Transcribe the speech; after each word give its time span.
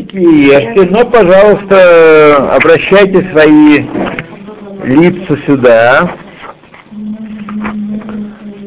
ешьте, 0.00 0.88
но, 0.90 1.04
пожалуйста, 1.04 2.54
обращайте 2.54 3.28
свои 3.30 3.84
лица 4.84 5.36
сюда, 5.46 6.10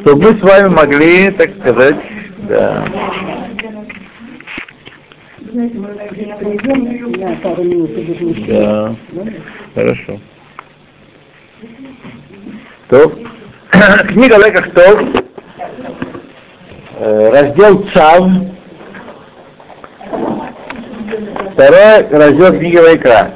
чтобы 0.01 0.33
мы 0.33 0.39
с 0.39 0.41
вами 0.41 0.67
могли, 0.69 1.31
так 1.31 1.51
сказать, 1.59 1.95
да. 2.47 2.85
Да, 8.47 8.95
хорошо. 9.75 10.19
То, 12.89 13.11
книга 14.07 14.37
Леках 14.37 14.71
Тов, 14.71 15.03
раздел 16.99 17.87
Цав, 17.93 18.29
Второй 21.53 22.07
раздел 22.11 22.59
книги 22.59 22.77
Вайкра. 22.77 23.31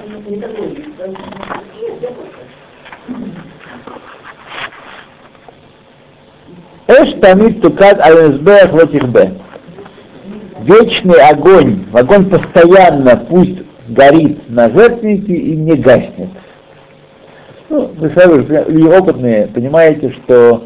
Эш 6.88 7.14
тамид 7.20 7.62
тукат 7.62 8.00
лотихбе. 8.74 9.34
Вечный 10.62 11.20
огонь, 11.28 11.86
огонь 11.94 12.30
постоянно 12.30 13.18
пусть 13.18 13.64
горит 13.88 14.50
на 14.50 14.70
жертвеннике 14.70 15.34
и 15.34 15.56
не 15.56 15.76
гаснет. 15.76 16.30
Ну, 17.70 17.92
вы 17.98 18.12
сами 18.12 18.98
опытные 18.98 19.48
понимаете, 19.48 20.12
что 20.12 20.64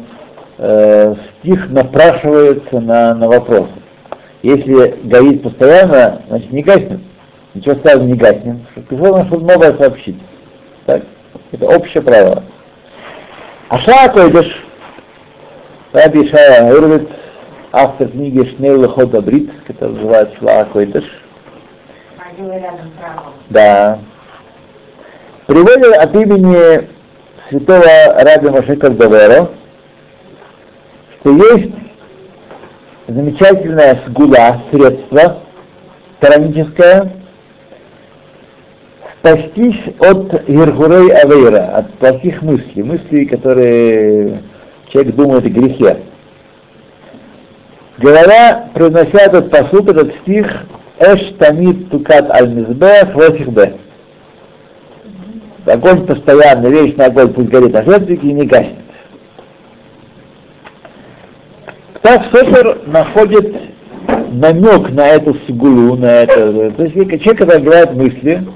э, 0.58 1.14
стих 1.40 1.70
напрашивается 1.70 2.80
на, 2.80 3.14
на 3.14 3.28
вопрос. 3.28 3.68
Если 4.42 5.00
горит 5.04 5.42
постоянно, 5.42 6.22
значит 6.28 6.52
не 6.52 6.62
гаснет. 6.62 7.00
Ничего 7.54 7.74
сразу 7.76 8.04
не 8.04 8.14
гаснет. 8.14 8.56
Пришел 8.88 9.16
нам 9.16 9.26
что-то 9.26 9.44
новое 9.44 9.76
сообщить. 9.76 10.20
Так? 10.86 11.02
Это 11.50 11.66
общее 11.66 12.02
правило. 12.02 12.44
А 13.68 13.78
Шаакойдыш, 13.78 14.64
Раби 15.92 16.28
Шая 16.28 16.70
Гурвит, 16.70 17.08
автор 17.72 18.08
книги 18.08 18.44
Шнейл 18.44 18.88
Хода 18.90 19.20
Брит, 19.20 19.50
которая 19.66 19.96
называется 19.96 20.36
Шаакойдыш. 20.40 21.04
Да. 23.50 23.98
Приводит 25.46 25.96
от 25.96 26.14
имени 26.14 26.88
святого 27.48 27.82
Раби 28.22 28.50
Машека 28.50 28.90
Доверо, 28.90 29.50
что 31.20 31.32
есть 31.32 31.87
замечательное 33.08 34.02
сгула, 34.06 34.62
средство 34.70 35.38
тараническое, 36.20 37.12
спастись 39.18 39.80
от 39.98 40.46
Гергурей 40.46 41.12
Авейра, 41.12 41.64
от 41.76 41.92
плохих 41.94 42.42
мыслей, 42.42 42.82
мыслей, 42.82 43.26
которые 43.26 44.42
человек 44.88 45.14
думает 45.14 45.46
о 45.46 45.48
грехе. 45.48 46.02
Говоря, 47.98 48.68
произнося 48.74 49.18
этот 49.18 49.50
посуд, 49.50 49.88
этот 49.88 50.14
стих, 50.16 50.46
Эш 51.00 51.32
тамид 51.38 51.90
тукат 51.90 52.30
аль 52.30 52.52
мизбех 52.52 53.48
бе. 53.48 53.74
Огонь 55.66 56.06
постоянно, 56.06 56.66
вечный 56.66 57.06
огонь 57.06 57.32
пусть 57.32 57.48
горит 57.48 57.72
на 57.72 57.84
жертвеннике 57.84 58.28
и 58.28 58.32
не 58.32 58.46
гаснет. 58.46 58.77
Так 62.02 62.26
Сефер 62.32 62.82
находит 62.86 63.54
намек 64.32 64.90
на 64.90 65.08
эту 65.08 65.36
сигулу, 65.46 65.96
на 65.96 66.22
это. 66.22 66.70
То 66.70 66.84
есть 66.84 66.94
человек, 66.94 67.38
когда 67.38 67.58
играет 67.58 67.94
мысли 67.94 68.46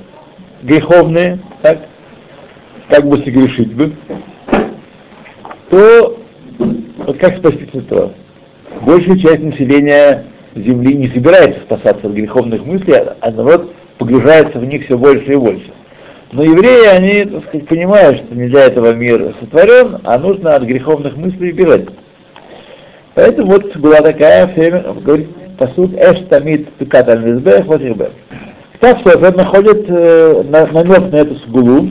греховные, 0.63 1.39
так, 1.61 1.81
как 2.89 3.07
бы 3.07 3.19
согрешить 3.19 3.75
бы, 3.75 3.93
то 5.71 6.19
вот 6.99 7.19
как 7.19 7.39
спастись 7.39 7.69
от 7.69 7.75
этого? 7.75 8.13
Большая 8.83 9.19
часть 9.19 9.43
населения 9.43 10.25
Земли 10.55 10.95
не 10.95 11.09
собирается 11.09 11.63
спасаться 11.63 12.07
от 12.07 12.13
греховных 12.13 12.65
мыслей, 12.65 12.95
а, 12.95 13.17
а 13.21 13.31
наоборот 13.31 13.75
погружается 13.99 14.59
в 14.59 14.65
них 14.65 14.85
все 14.85 14.97
больше 14.97 15.33
и 15.33 15.37
больше. 15.37 15.73
Но 16.33 16.43
евреи, 16.43 16.87
они, 16.87 17.25
так 17.25 17.45
сказать, 17.47 17.69
понимают, 17.69 18.19
что 18.19 18.35
не 18.35 18.49
для 18.49 18.65
этого 18.65 18.93
мир 18.95 19.35
сотворен, 19.41 20.01
а 20.05 20.19
нужно 20.19 20.55
от 20.55 20.63
греховных 20.63 21.17
мыслей 21.17 21.53
бежать. 21.53 21.89
Поэтому 23.15 23.53
вот 23.53 23.77
была 23.77 24.01
такая, 24.01 24.47
время, 24.47 24.81
говорит, 24.81 25.29
посуд 25.59 25.95
Эш 25.95 26.27
Тамид 26.29 26.73
Пикат 26.75 27.09
Аль-Мизбех, 27.09 27.67
Так 28.81 29.01
что 29.01 29.11
это 29.11 29.37
находит 29.37 29.85
э, 29.89 30.43
на, 30.45 30.67
намек 30.67 31.13
на 31.13 31.17
эту 31.17 31.35
сгулу 31.37 31.91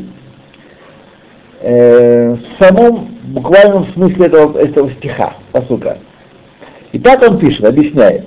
э, 1.60 2.34
в 2.34 2.42
самом 2.60 3.12
буквальном 3.24 3.86
смысле 3.94 4.26
этого, 4.26 4.58
этого 4.58 4.92
стиха, 4.92 5.36
посука. 5.52 6.00
И 6.92 7.00
так 7.00 7.22
он 7.22 7.40
пишет, 7.40 7.66
объясняет. 7.66 8.26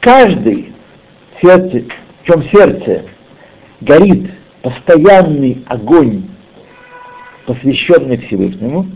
Каждый, 0.00 0.72
сердце, 1.42 1.84
в 2.22 2.26
чем 2.26 2.42
сердце 2.44 3.02
горит 3.80 4.30
постоянный 4.62 5.64
огонь, 5.66 6.28
посвященный 7.44 8.18
Всевышнему, 8.18 8.86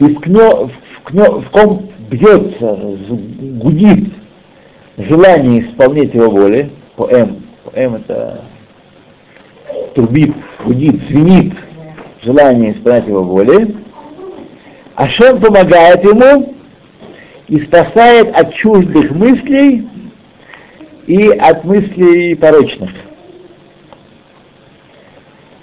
и 0.00 0.04
в, 0.04 0.20
кнё, 0.20 0.66
в, 0.66 1.02
кнё, 1.04 1.40
в 1.40 1.50
ком 1.50 1.90
бьется, 2.10 2.96
гудит 3.08 4.12
желание 4.96 5.68
исполнять 5.68 6.14
его 6.14 6.30
воли, 6.30 6.70
по 6.96 7.06
М, 7.08 7.42
по 7.64 7.76
М 7.76 7.96
это 7.96 8.44
трубит, 9.94 10.34
гудит, 10.64 11.02
свинит 11.06 11.52
желание 12.22 12.72
исполнять 12.72 13.06
его 13.06 13.22
воли, 13.22 13.76
а 14.94 15.06
Шем 15.08 15.40
помогает 15.40 16.02
ему 16.02 16.54
и 17.48 17.60
спасает 17.60 18.34
от 18.34 18.54
чуждых 18.54 19.10
мыслей 19.10 19.86
и 21.06 21.28
от 21.28 21.64
мыслей 21.64 22.34
порочных. 22.36 22.90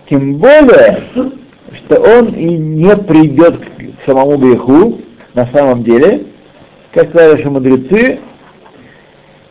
Тем 0.09 0.35
более, 0.35 1.03
что 1.77 1.99
он 1.99 2.33
и 2.33 2.57
не 2.57 2.95
придет 2.95 3.59
к 3.59 4.05
самому 4.05 4.37
греху, 4.37 5.01
на 5.33 5.47
самом 5.47 5.83
деле, 5.83 6.25
как 6.93 7.09
сказали 7.09 7.33
наши 7.33 7.49
мудрецы, 7.49 8.19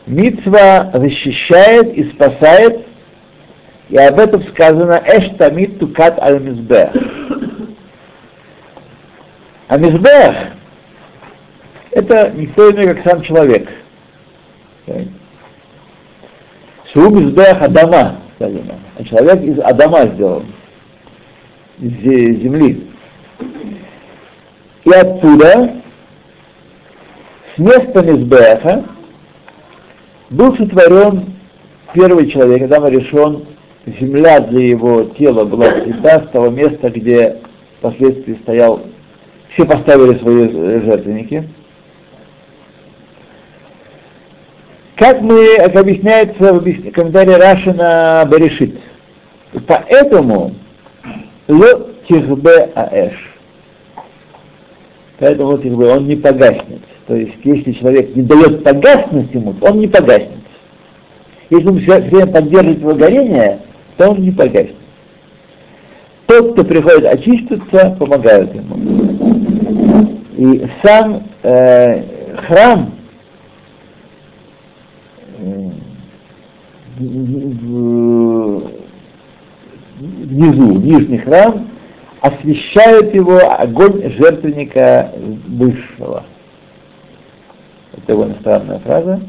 Мицва 0.05 0.91
защищает 0.93 1.93
и 1.93 2.09
спасает, 2.11 2.85
и 3.89 3.97
об 3.97 4.19
этом 4.19 4.43
сказано 4.47 5.01
Эштамит 5.05 5.79
Тукат 5.79 6.19
Аль 6.19 6.41
Мизбех. 6.41 6.91
А 9.67 9.77
Мизбех 9.77 10.35
это 11.91 12.31
никто 12.35 12.71
иной, 12.71 12.93
как 12.93 13.03
сам 13.03 13.21
человек. 13.23 13.69
Шу 16.93 17.09
Мизбех 17.09 17.61
Адама, 17.61 18.17
сказано. 18.35 18.75
А 18.97 19.03
человек 19.03 19.41
из 19.41 19.59
Адама 19.59 20.05
сделан, 20.05 20.45
земли. 21.79 22.87
И 24.83 24.91
оттуда, 24.91 25.75
с 27.55 27.59
места 27.59 28.01
Мизбеха, 28.01 28.85
был 30.29 30.55
сотворен 30.55 31.33
первый 31.93 32.29
человек, 32.29 32.63
Адам 32.63 32.87
решен, 32.87 33.45
земля 33.85 34.39
для 34.39 34.67
его 34.67 35.03
тела 35.03 35.45
была 35.45 35.69
всегда 35.81 36.21
с 36.21 36.29
того 36.29 36.49
места, 36.49 36.89
где 36.89 37.37
впоследствии 37.79 38.37
стоял, 38.43 38.81
все 39.49 39.65
поставили 39.65 40.17
свои 40.19 40.49
жертвенники. 40.49 41.49
Как 44.95 45.21
мы, 45.21 45.57
как 45.57 45.75
объясняется 45.75 46.53
в 46.53 46.91
комментарии 46.91 47.33
Раши 47.33 47.71
на 47.71 48.25
Берешит. 48.25 48.79
Поэтому 49.67 50.55
ло 51.47 51.87
тихбе 52.07 52.69
аэш. 52.75 53.13
Поэтому 55.19 55.57
тихбе, 55.57 55.87
он 55.87 56.07
не 56.07 56.15
погаснет. 56.15 56.81
То 57.07 57.15
есть, 57.15 57.37
если 57.43 57.71
человек 57.71 58.15
не 58.15 58.23
дает 58.23 58.63
погаснуть 58.63 59.33
ему, 59.33 59.55
он 59.61 59.79
не 59.79 59.87
погаснет. 59.87 60.31
Если 61.49 61.67
он 61.67 61.79
все 61.79 61.99
время 62.01 62.27
поддерживает 62.27 62.79
его 62.79 62.95
горение, 62.95 63.59
то 63.95 64.09
он 64.09 64.21
не 64.21 64.31
погаснет. 64.31 64.75
Тот, 66.25 66.53
кто 66.53 66.65
приходит 66.65 67.05
очиститься, 67.05 67.95
помогает 67.97 68.53
ему. 68.53 68.77
И 70.35 70.67
сам 70.83 71.23
э, 71.43 72.03
храм 72.45 72.91
э, 75.39 75.69
внизу, 79.97 80.79
нижний 80.79 81.17
храм, 81.19 81.67
освещает 82.21 83.13
его 83.13 83.39
огонь 83.51 84.09
жертвенника 84.11 85.11
высшего. 85.47 86.23
Это 87.93 88.07
довольно 88.07 88.35
странная 88.35 88.79
фраза. 88.79 89.21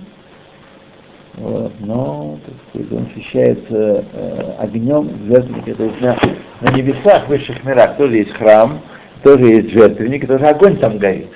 Вот, 1.34 1.72
но 1.78 2.38
так 2.44 2.54
сказать, 2.68 2.92
он 2.92 3.06
освещается 3.10 4.04
э, 4.12 4.54
огнем 4.58 5.10
жертвенника. 5.28 5.74
То 5.74 5.84
есть 5.84 6.00
на, 6.00 6.18
на 6.60 6.74
небесах, 6.74 7.28
высших 7.28 7.62
мирах 7.64 7.96
тоже 7.96 8.16
есть 8.16 8.32
храм, 8.32 8.80
тоже 9.22 9.44
есть 9.44 9.70
жертвенник, 9.70 10.26
тоже 10.26 10.46
огонь 10.46 10.78
там 10.78 10.98
горит. 10.98 11.28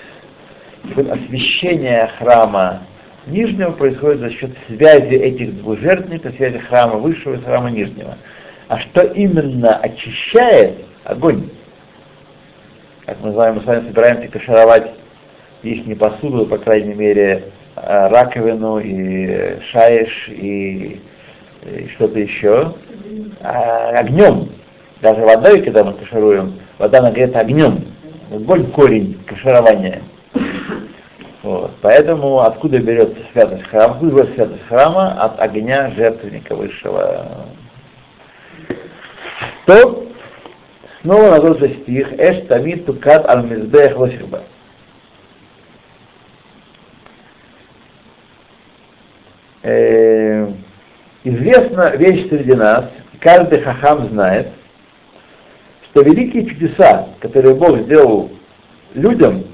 И 0.85 0.95
вот 0.95 1.09
освещение 1.09 2.11
храма 2.19 2.81
нижнего 3.29 3.71
происходит 3.71 4.21
за 4.21 4.31
счет 4.31 4.51
связи 4.67 5.15
этих 5.15 5.57
двух 5.59 5.79
жертвенников, 5.79 6.35
связи 6.35 6.59
храма 6.59 6.97
высшего 6.97 7.35
и 7.35 7.41
храма 7.41 7.71
нижнего. 7.71 8.17
А 8.73 8.79
что 8.79 9.03
именно 9.03 9.77
очищает 9.77 10.87
огонь? 11.05 11.51
Как 13.05 13.21
мы 13.21 13.33
знаем, 13.33 13.57
мы 13.57 13.61
с 13.61 13.65
вами 13.65 13.87
собираемся 13.89 14.29
кашировать 14.29 14.93
их 15.63 15.99
посуду, 15.99 16.47
по 16.47 16.57
крайней 16.57 16.95
мере, 16.95 17.53
Э, 17.75 18.09
раковину 18.09 18.79
и 18.79 19.59
шаиш 19.71 20.29
и, 20.29 21.01
и 21.63 21.89
что-то 21.89 22.19
еще 22.19 22.75
а, 23.41 23.99
огнем. 23.99 24.51
Даже 25.01 25.23
водой, 25.23 25.63
когда 25.63 25.83
мы 25.83 25.95
кашируем, 25.95 26.61
вода 26.79 27.01
нагрета 27.01 27.41
огнем. 27.41 27.87
Боль 28.29 28.67
корень 28.67 29.19
каширования. 29.27 30.03
Вот. 31.43 31.73
Поэтому 31.81 32.41
откуда 32.41 32.79
берется 32.79 33.17
святость 33.33 33.65
храма? 33.65 33.95
Откуда 33.95 34.13
берется 34.13 34.35
святость 34.35 34.67
храма? 34.69 35.13
От 35.19 35.41
огня 35.41 35.91
жертвенника 35.97 36.55
высшего. 36.55 37.47
То 39.73 40.07
снова 41.01 41.31
на 41.31 41.41
тот 41.41 41.59
же 41.59 41.69
стих 41.71 42.13
Эш 42.19 42.47
тамид 42.47 42.85
тукат 42.85 43.27
аль 43.27 43.47
мизбех 43.47 43.97
лосихба. 43.97 44.43
э, 49.63 50.53
известна 51.25 51.97
вещь 51.97 52.29
среди 52.29 52.53
нас, 52.53 52.85
каждый 53.19 53.63
хахам 53.63 54.09
знает, 54.09 54.49
что 55.85 56.03
великие 56.03 56.45
чудеса, 56.45 57.09
которые 57.21 57.55
Бог 57.55 57.79
сделал 57.79 58.31
людям, 58.93 59.45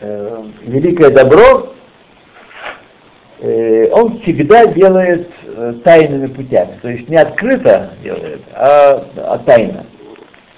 великое 0.00 1.10
добро, 1.10 1.75
он 3.40 4.20
всегда 4.20 4.66
делает 4.66 5.30
э, 5.44 5.74
тайными 5.84 6.26
путями. 6.26 6.78
То 6.80 6.88
есть 6.88 7.08
не 7.08 7.16
открыто 7.16 7.90
делает, 8.02 8.40
а, 8.52 9.06
а 9.16 9.38
тайно, 9.38 9.84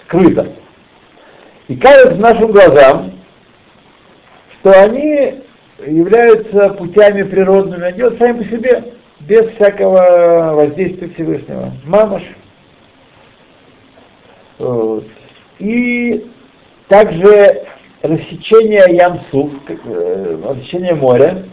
скрыто. 0.04 0.46
И 1.66 1.76
кажется 1.76 2.16
нашим 2.16 2.52
глазам, 2.52 3.12
что 4.60 4.70
они 4.80 5.42
являются 5.84 6.70
путями 6.70 7.22
природными, 7.24 7.84
они 7.84 8.02
вот 8.02 8.18
сами 8.18 8.42
по 8.42 8.44
себе, 8.44 8.84
без 9.20 9.50
всякого 9.54 10.54
воздействия 10.54 11.08
Всевышнего. 11.10 11.72
Мамаш. 11.84 12.22
Вот. 14.58 15.04
И 15.58 16.26
также 16.88 17.64
рассечение 18.02 18.84
Ямсу, 18.96 19.50
э, 19.68 20.38
рассечение 20.44 20.94
моря, 20.94 21.44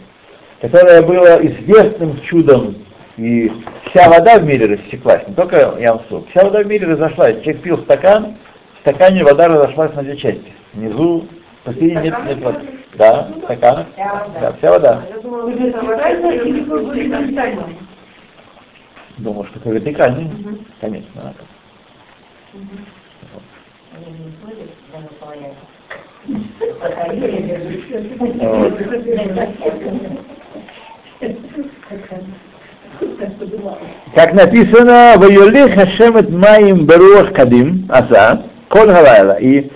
которое 0.60 1.02
было 1.02 1.44
известным 1.46 2.20
чудом, 2.22 2.76
и 3.16 3.50
вся 3.84 4.08
вода 4.08 4.38
в 4.38 4.44
мире 4.44 4.66
рассеклась, 4.66 5.26
не 5.26 5.34
только 5.34 5.76
Ямсу, 5.78 6.26
вся 6.30 6.44
вода 6.44 6.62
в 6.62 6.66
мире 6.66 6.86
разошлась. 6.86 7.40
Человек 7.42 7.62
пил 7.62 7.78
стакан, 7.78 8.36
в 8.76 8.80
стакане 8.80 9.24
вода 9.24 9.48
разошлась 9.48 9.94
на 9.94 10.02
две 10.02 10.16
части. 10.16 10.52
Внизу, 10.74 11.26
посередине 11.64 12.02
нет, 12.02 12.14
нет 12.26 12.42
воды. 12.42 12.58
Да, 12.94 13.28
стакан. 13.44 13.86
Да, 13.96 14.52
вся 14.58 14.70
вода. 14.70 15.02
Думаю, 19.18 19.44
что 19.46 19.58
это 19.58 19.70
вертикальный. 19.70 20.30
Конечно. 20.80 21.34
Как 34.14 34.32
написано, 34.32 35.14
в 35.16 35.28
Юли 35.30 35.70
Хашемет 35.70 36.30
Маим 36.30 36.86
Беруах 36.86 37.32
Кадим, 37.32 37.86
Аса, 37.88 38.42
Коль 38.68 38.90
Халайла, 38.90 39.38
и 39.38 39.70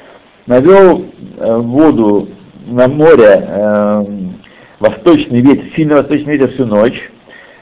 навел 0.46 1.06
э, 1.38 1.56
воду 1.56 2.28
на 2.66 2.88
море 2.88 3.46
э, 3.46 4.04
восточный 4.80 5.40
ветер, 5.42 5.64
сильный 5.76 5.96
восточный 5.96 6.36
ветер 6.36 6.52
всю 6.52 6.66
ночь. 6.66 7.10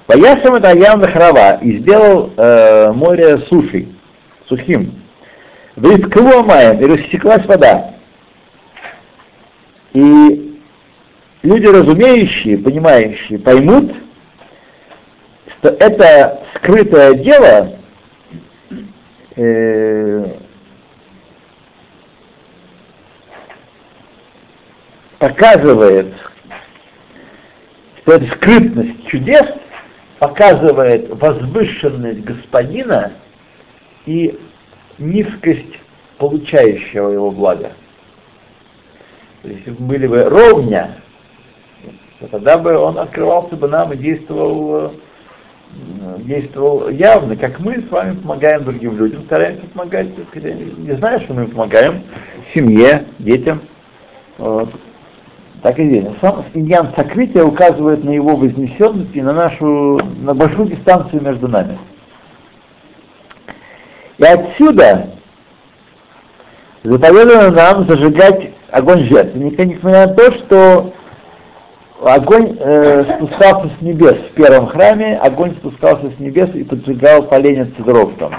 Поясом 0.06 0.54
это 0.54 0.70
Аям 0.70 1.02
Храва 1.02 1.58
и 1.60 1.78
сделал 1.78 2.30
э, 2.36 2.92
море 2.92 3.38
сушей, 3.48 3.94
сухим. 4.46 4.94
Вискво 5.76 6.42
маем, 6.42 6.80
и 6.80 6.86
рассеклась 6.86 7.44
вода. 7.44 7.97
И 9.92 10.60
люди 11.42 11.66
разумеющие, 11.66 12.58
понимающие, 12.58 13.38
поймут, 13.38 13.94
что 15.58 15.70
это 15.70 16.42
скрытое 16.54 17.14
дело 17.14 17.78
э, 19.36 20.26
показывает, 25.18 26.14
что 27.98 28.12
эта 28.12 28.26
скрытность 28.34 29.06
чудес 29.06 29.46
показывает 30.18 31.08
возвышенность 31.10 32.20
господина 32.20 33.12
и 34.06 34.38
низкость 34.98 35.80
получающего 36.18 37.10
его 37.10 37.30
блага. 37.30 37.72
Если 39.44 39.70
бы 39.70 39.84
были 39.84 40.06
бы 40.06 40.24
ровня, 40.24 40.96
то 42.18 42.26
тогда 42.26 42.58
бы 42.58 42.76
он 42.76 42.98
открывался 42.98 43.56
бы 43.56 43.68
нам 43.68 43.92
и 43.92 43.96
действовал, 43.96 44.94
действовал 46.18 46.88
явно, 46.88 47.36
как 47.36 47.60
мы 47.60 47.80
с 47.80 47.90
вами 47.90 48.16
помогаем 48.16 48.64
другим 48.64 48.96
людям, 48.96 49.22
стараемся 49.24 49.66
помогать, 49.66 50.08
не 50.34 50.96
знаю, 50.96 51.20
что 51.20 51.34
мы 51.34 51.46
помогаем 51.46 52.02
семье, 52.52 53.04
детям. 53.18 53.60
Вот. 54.38 54.70
Так 55.62 55.78
и 55.78 55.84
видно. 55.84 56.14
Сам 56.20 56.44
иньян 56.54 56.92
сокрытия 56.94 57.42
указывает 57.44 58.04
на 58.04 58.10
его 58.10 58.36
вознесенность 58.36 59.14
и 59.14 59.22
на 59.22 59.32
нашу, 59.32 60.00
на 60.20 60.34
большую 60.34 60.68
дистанцию 60.68 61.22
между 61.22 61.48
нами. 61.48 61.78
И 64.18 64.24
отсюда 64.24 65.10
заповедано 66.82 67.50
нам 67.50 67.88
зажигать 67.88 68.52
огонь 68.70 69.04
жертвенника, 69.04 69.64
несмотря 69.64 70.06
на 70.06 70.14
то, 70.14 70.32
что 70.32 70.92
огонь 72.02 72.56
э, 72.58 73.04
спускался 73.16 73.70
с 73.78 73.82
небес 73.82 74.16
в 74.30 74.34
первом 74.34 74.66
храме, 74.66 75.18
огонь 75.18 75.54
спускался 75.56 76.10
с 76.10 76.18
небес 76.18 76.54
и 76.54 76.64
поджигал 76.64 77.24
поленец 77.24 77.68
дров 77.78 78.12
там. 78.18 78.32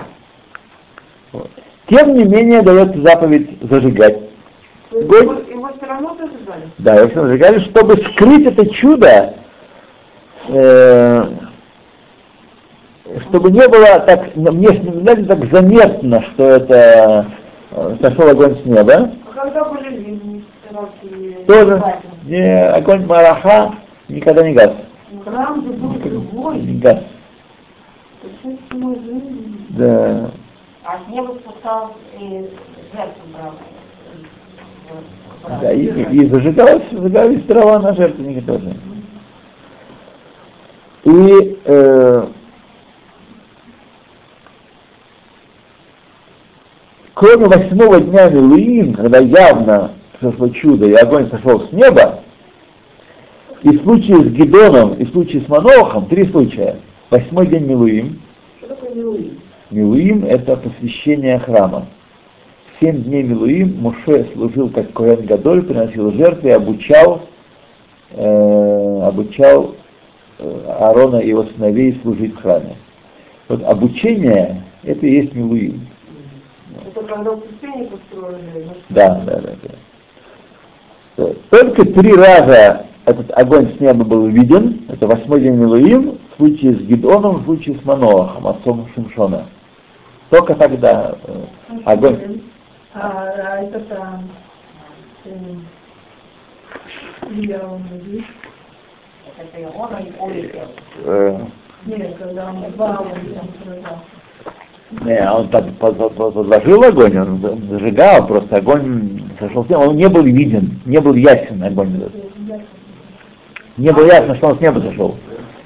Вот. 1.31 1.49
Тем 1.87 2.15
не 2.15 2.23
менее 2.23 2.61
дается 2.61 3.01
заповедь 3.01 3.57
зажигать 3.61 4.29
Огонь. 4.91 5.45
Его 5.49 5.69
все 5.77 5.85
равно 5.85 6.17
зажигали? 6.19 6.69
Да, 6.79 6.95
его 6.95 7.09
все 7.09 7.21
зажигали, 7.21 7.59
чтобы 7.59 7.97
скрыть 7.97 8.47
это 8.47 8.67
чудо, 8.73 9.35
э, 10.47 11.25
чтобы 13.27 13.51
не 13.51 13.67
было 13.67 13.99
так, 13.99 14.35
внешне 14.35 14.93
знаете, 14.93 15.23
так 15.25 15.45
заметно, 15.51 16.21
что 16.21 16.43
это 16.43 17.27
э, 17.71 17.97
сошел 18.01 18.29
огонь 18.29 18.55
с 18.55 18.65
неба. 18.65 19.11
Когда 19.41 19.63
были 19.63 19.89
ливни? 19.89 20.43
Тоже 21.47 21.81
не, 22.25 22.69
огонь 22.71 23.05
Мараха 23.05 23.73
никогда 24.09 24.45
не 24.45 24.53
гас. 24.53 24.71
Храм 25.23 25.63
же 25.63 25.71
был 25.73 25.93
другой. 25.93 26.59
Не 26.59 26.79
гас. 26.79 26.99
Да. 29.69 30.31
А 30.83 30.97
с 30.97 31.09
неба 31.09 31.35
спускал 31.39 31.95
и 32.19 32.49
жертву 32.93 33.23
брал. 33.33 33.53
Да, 35.61 35.71
и, 35.71 35.85
и 35.85 36.25
зажигалась, 36.29 36.83
зажигались 36.91 37.43
дрова 37.45 37.79
на 37.79 37.93
жертвеннике 37.93 38.41
тоже. 38.41 38.75
И 41.05 41.59
э, 41.63 42.27
кроме 47.19 47.47
восьмого 47.47 47.99
дня 47.99 48.29
Милуим, 48.29 48.93
когда 48.93 49.19
явно 49.19 49.91
произошло 50.17 50.47
чудо, 50.49 50.87
и 50.87 50.93
огонь 50.93 51.29
сошел 51.29 51.59
с 51.67 51.71
неба, 51.73 52.21
и 53.61 53.69
в 53.77 53.83
случае 53.83 54.21
с 54.21 54.27
Гедоном, 54.31 54.93
и 54.93 55.03
в 55.03 55.11
случае 55.11 55.41
с 55.41 55.49
Манохом, 55.49 56.05
три 56.05 56.25
случая. 56.27 56.77
Восьмой 57.09 57.47
день 57.47 57.65
Милуим. 57.65 58.21
Что 58.59 58.69
такое 58.69 58.95
Милуим? 58.95 59.37
Милуим– 59.69 60.23
это 60.29 60.55
посвящение 60.55 61.39
храма 61.39 61.87
семь 62.79 63.03
дней 63.03 63.23
Милуим 63.23 63.75
Муше 63.81 64.29
служил 64.33 64.69
как 64.69 64.93
Коэн 64.93 65.25
Гадоль, 65.25 65.63
приносил 65.63 66.13
жертвы, 66.13 66.51
обучал, 66.51 67.23
э, 68.11 69.01
обучал 69.03 69.75
э, 70.37 70.65
Аарона 70.79 71.17
и 71.17 71.27
его 71.27 71.43
сыновей 71.43 71.99
служить 72.01 72.33
в 72.35 72.41
храме. 72.41 72.77
Вот 73.49 73.61
обучение— 73.63 74.63
это 74.83 75.05
и 75.05 75.11
есть 75.11 75.35
Милуим. 75.35 75.81
Это 76.87 77.03
когда 77.03 77.35
ступени 77.37 77.85
построили? 77.87 78.67
Да, 78.89 79.15
да, 79.25 79.39
да, 79.41 79.51
да. 81.17 81.33
Только 81.49 81.85
три 81.85 82.13
раза 82.13 82.85
этот 83.05 83.31
огонь 83.37 83.75
с 83.75 83.79
неба 83.79 84.05
был 84.05 84.27
виден, 84.27 84.85
это 84.87 85.07
восьмой 85.07 85.41
день 85.41 85.55
Милуим, 85.55 86.19
в 86.31 86.35
случае 86.37 86.75
с 86.75 86.81
Гидоном, 86.81 87.37
в 87.37 87.45
случае 87.45 87.79
с 87.79 87.83
Маноахом, 87.83 88.47
отцом 88.47 88.87
Шимшона. 88.93 89.47
Только 90.29 90.53
тогда 90.55 91.15
э, 91.23 91.45
огонь. 91.85 92.41
А, 92.93 93.33
а 93.35 93.63
это 93.63 93.79
там... 93.81 94.29
Илья, 97.29 97.61
он 97.67 97.83
здесь? 98.01 98.25
Это 99.37 99.69
он 99.69 99.89
или 99.97 100.53
Э, 101.03 101.45
Нет, 101.85 102.17
когда 102.17 102.49
он 102.49 102.71
два, 102.71 102.99
он 102.99 103.09
там 103.33 103.47
сражался. 103.63 104.18
Не, 104.91 105.31
он 105.31 105.49
так 105.49 105.71
под- 105.75 105.97
под- 105.97 106.15
под- 106.15 106.33
подложил 106.33 106.83
огонь, 106.83 107.15
он 107.17 107.61
зажигал, 107.69 108.25
просто 108.25 108.57
огонь 108.57 109.21
сошел 109.39 109.63
с 109.63 109.69
неба, 109.69 109.79
он 109.81 109.95
не 109.95 110.09
был 110.09 110.23
виден, 110.23 110.79
не 110.85 110.99
был 110.99 111.13
ясен 111.13 111.61
огонь 111.63 111.97
этот. 111.97 112.13
Не 113.77 113.91
было 113.91 114.07
ясно, 114.07 114.35
что 114.35 114.47
он 114.47 114.57
с 114.57 114.61
неба 114.61 114.79
сошел. 114.79 115.15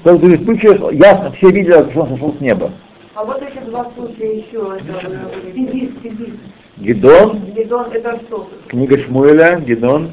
Только 0.02 0.18
в 0.18 0.20
других 0.20 0.44
случаях 0.44 0.92
ясно, 0.92 1.32
все 1.32 1.50
видели, 1.50 1.90
что 1.90 2.02
он 2.02 2.08
сошел 2.10 2.34
с 2.34 2.40
неба. 2.40 2.70
А 3.14 3.24
вот 3.24 3.40
эти 3.42 3.64
два 3.64 3.90
случая 3.96 4.38
еще, 4.38 4.76
это 4.76 5.06
э, 5.08 5.16
Сибирь, 5.54 5.90
Сибирь. 6.02 6.34
Гедон, 6.76 7.40
Гедон, 7.56 7.86
это 7.92 8.18
что? 8.26 8.50
книга 8.68 8.98
Шмуэля, 8.98 9.60
Гедон, 9.60 10.10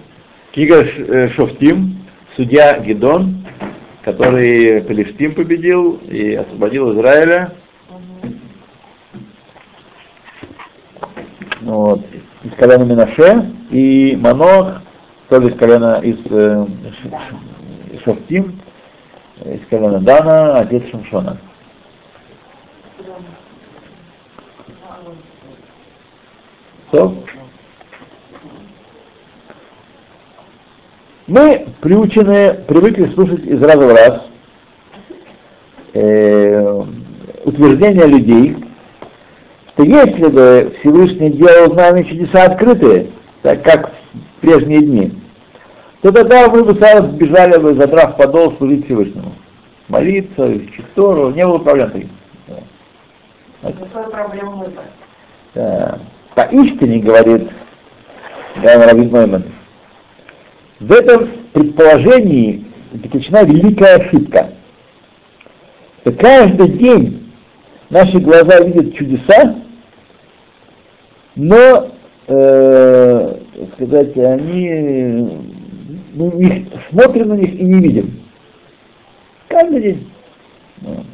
книга 0.54 0.86
э, 0.86 1.28
Шофтим, 1.30 1.98
судья 2.38 2.80
Гедон, 2.80 3.44
который 4.04 4.82
Палестин 4.84 5.34
победил 5.34 6.00
и 6.10 6.36
освободил 6.36 6.94
Израиля. 6.94 7.52
Вот. 11.62 12.02
Из 12.44 12.54
колена 12.56 12.84
Минаше 12.84 13.52
и 13.70 14.18
Манох, 14.20 14.82
тоже 15.30 15.50
из 15.50 15.56
колена 15.58 16.00
из 16.04 16.18
э, 16.30 16.66
Шофтим, 18.04 18.60
из 19.46 19.66
колена 19.70 20.00
Дана, 20.00 20.60
отец 20.60 20.84
Шимшона. 20.90 21.38
Все. 26.88 27.16
Мы 31.28 31.68
приучены, 31.80 32.56
привыкли 32.68 33.06
слушать 33.14 33.46
из 33.46 33.62
раза 33.62 33.88
в 33.88 33.90
раз 33.90 34.22
э, 35.94 36.84
утверждения 37.46 38.06
людей, 38.06 38.58
что 39.82 39.84
если 39.84 40.28
бы 40.28 40.74
Всевышний 40.80 41.32
делал 41.32 41.74
знамя 41.74 42.04
чудеса 42.04 42.44
открытые, 42.46 43.08
так 43.42 43.64
как 43.64 43.92
в 44.14 44.42
прежние 44.42 44.82
дни, 44.82 45.12
то 46.02 46.12
тогда 46.12 46.48
мы 46.50 46.64
бы 46.64 46.76
сразу 46.76 47.08
бежали 47.10 47.58
бы, 47.58 47.74
задрав 47.76 48.18
подол, 48.18 48.56
служить 48.58 48.86
Всевышнему. 48.86 49.34
Молиться, 49.88 50.60
Тору, 50.96 51.32
не 51.32 51.46
было 51.46 51.60
проблем 51.60 51.92
таких. 51.92 52.10
В 53.62 53.68
этом? 53.68 54.74
Да. 55.54 56.00
Поистине, 56.36 57.00
говорит 57.00 57.50
Гаон 58.62 58.82
Рабин 58.84 59.12
Нойман, 59.12 59.44
в 60.80 60.92
этом 60.92 61.30
предположении 61.54 62.66
заключена 62.94 63.44
великая 63.44 63.98
ошибка. 63.98 64.52
Что 66.02 66.14
каждый 66.14 66.70
день 66.70 67.32
наши 67.90 68.18
глаза 68.20 68.62
видят 68.62 68.96
чудеса, 68.96 69.61
но, 71.36 71.92
э, 72.28 73.36
сказать, 73.74 74.18
они, 74.18 75.40
мы 76.14 76.44
их 76.44 76.68
смотрим 76.90 77.30
на 77.30 77.34
них 77.36 77.54
и 77.54 77.64
не 77.64 77.82
видим. 77.82 78.22
Каждый 79.48 79.82
день. 79.82 80.12
Вот. 80.82 81.06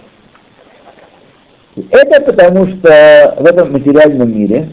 Это 1.91 2.21
потому, 2.21 2.67
что 2.67 3.35
в 3.37 3.45
этом 3.45 3.71
материальном 3.71 4.35
мире 4.35 4.69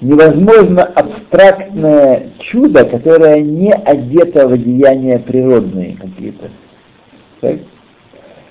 невозможно 0.00 0.84
абстрактное 0.84 2.30
чудо, 2.38 2.84
которое 2.84 3.40
не 3.40 3.72
одето 3.72 4.48
в 4.48 4.52
одеяния 4.52 5.18
природные 5.18 5.96
какие-то. 5.96 6.50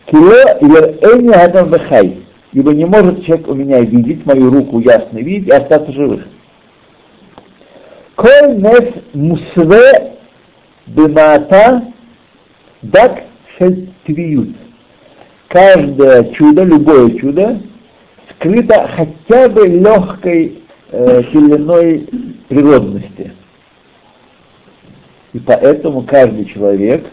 Кило 0.05 0.57
верэни 0.61 1.33
адам 1.33 1.71
вехай. 1.71 2.26
Ибо 2.53 2.73
не 2.73 2.85
может 2.85 3.23
человек 3.25 3.47
у 3.47 3.53
меня 3.53 3.81
видеть, 3.81 4.25
мою 4.25 4.49
руку 4.49 4.79
ясно 4.79 5.17
видеть 5.17 5.47
и 5.47 5.51
остаться 5.51 5.91
живых. 5.91 6.27
Коль 8.15 8.57
нес 8.57 8.93
мусве 9.13 10.17
бимаата 10.87 11.83
дак 12.81 13.23
шель 13.57 13.89
твиют 14.05 14.55
каждое 15.47 16.23
чудо, 16.33 16.63
любое 16.63 17.11
чудо, 17.17 17.59
скрыто 18.31 18.87
хотя 18.95 19.49
бы 19.49 19.67
легкой 19.67 20.59
э, 20.91 21.23
природности. 22.47 23.31
И 25.33 25.39
поэтому 25.39 26.03
каждый 26.03 26.45
человек, 26.45 27.05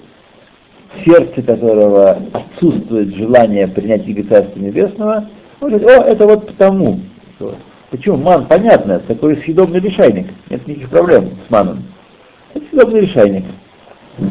в 0.97 1.05
сердце 1.05 1.43
которого 1.43 2.19
отсутствует 2.33 3.15
желание 3.15 3.69
принять 3.69 4.07
Иго 4.07 4.25
Царства 4.29 4.59
Небесного, 4.59 5.29
может, 5.61 5.85
о, 5.85 6.03
это 6.03 6.27
вот 6.27 6.47
потому. 6.49 7.01
что». 7.37 7.55
Почему? 7.91 8.17
Ман, 8.17 8.47
понятно, 8.47 8.99
такой 8.99 9.37
съедобный 9.37 9.79
лишайник, 9.79 10.27
нет 10.51 10.67
никаких 10.67 10.91
проблем 10.91 11.31
с 11.47 11.51
маном. 11.51 11.85
Это 12.53 12.65
съедобный 12.69 13.03
лишайник. 13.03 13.45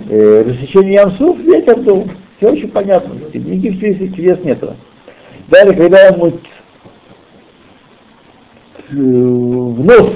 Э, 0.10 0.43
рассечение 0.46 0.93
ямсов, 0.96 1.38
ветер 1.39 1.79
дул. 1.79 2.10
Все 2.38 2.51
очень 2.51 2.70
понятно. 2.72 3.13
Никаких 3.34 3.79
чудес, 3.79 4.15
чудес 4.15 4.43
нету. 4.43 4.75
Далее, 5.48 5.75
когда 5.75 6.08
ему 6.08 6.27
э, 6.27 6.32
в 8.91 9.86
нос 9.86 10.12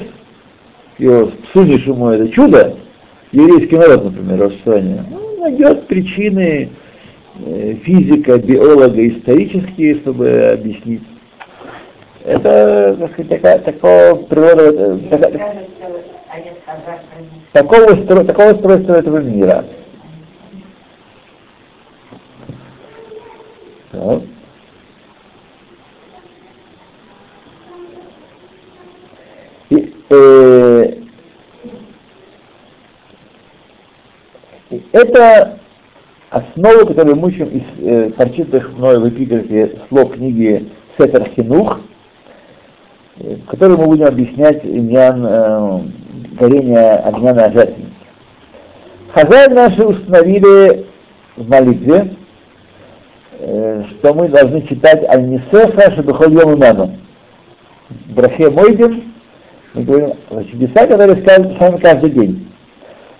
его 0.98 1.30
сунешь 1.52 1.86
ему 1.86 2.08
это 2.10 2.28
чудо, 2.28 2.76
еврейский 3.32 3.76
народ, 3.76 4.04
например, 4.04 4.40
распространение, 4.40 5.04
он 5.10 5.27
найдет 5.38 5.86
причины 5.86 6.70
э, 7.36 7.74
физика, 7.82 8.38
биолога, 8.38 9.06
исторические, 9.08 9.96
чтобы 9.96 10.50
объяснить. 10.52 11.02
Это, 12.24 12.96
так 12.98 13.12
сказать, 13.12 13.28
такая, 13.30 13.58
такого 13.60 14.14
природа, 14.22 14.62
э, 14.64 14.98
такая- 15.10 15.66
такого, 17.52 18.24
такого 18.24 18.52
устройства 18.52 18.94
этого 18.94 19.18
мира. 19.18 19.64
И, 29.70 29.92
э, 30.10 30.92
это 34.92 35.58
основа, 36.30 36.84
которую 36.84 37.16
мы 37.16 37.28
учим 37.28 37.48
из 37.48 37.62
э, 37.78 38.10
прочитанных 38.10 38.76
мной 38.76 38.98
в 39.00 39.08
эпиграфе 39.08 39.78
слов 39.88 40.12
книги 40.12 40.68
Сетер 40.98 41.28
Хинух, 41.34 41.80
э, 43.18 43.36
в 43.36 43.46
которой 43.46 43.76
мы 43.76 43.86
будем 43.86 44.06
объяснять 44.06 44.64
иньян 44.64 45.24
э, 45.26 45.80
горения 46.38 46.96
огня 46.98 47.34
на 47.34 47.50
жертвеннике. 47.50 47.92
Хозяин 49.12 49.54
наши 49.54 49.82
установили 49.82 50.86
в 51.36 51.48
молитве, 51.48 52.14
э, 53.40 53.84
что 53.90 54.14
мы 54.14 54.28
должны 54.28 54.62
читать 54.62 55.02
Аль-Нисеха 55.08 55.92
Шабихоль 55.92 56.34
Йом 56.34 56.54
Иману. 56.54 56.96
В 57.88 58.14
Брахе 58.14 58.50
Мойдин 58.50 59.04
мы 59.72 59.82
говорим 59.82 60.12
о 60.30 60.44
чудеса, 60.44 60.86
которые 60.86 61.22
скажут 61.22 61.56
с 61.56 61.58
вами 61.58 61.78
каждый 61.78 62.10
день. 62.10 62.47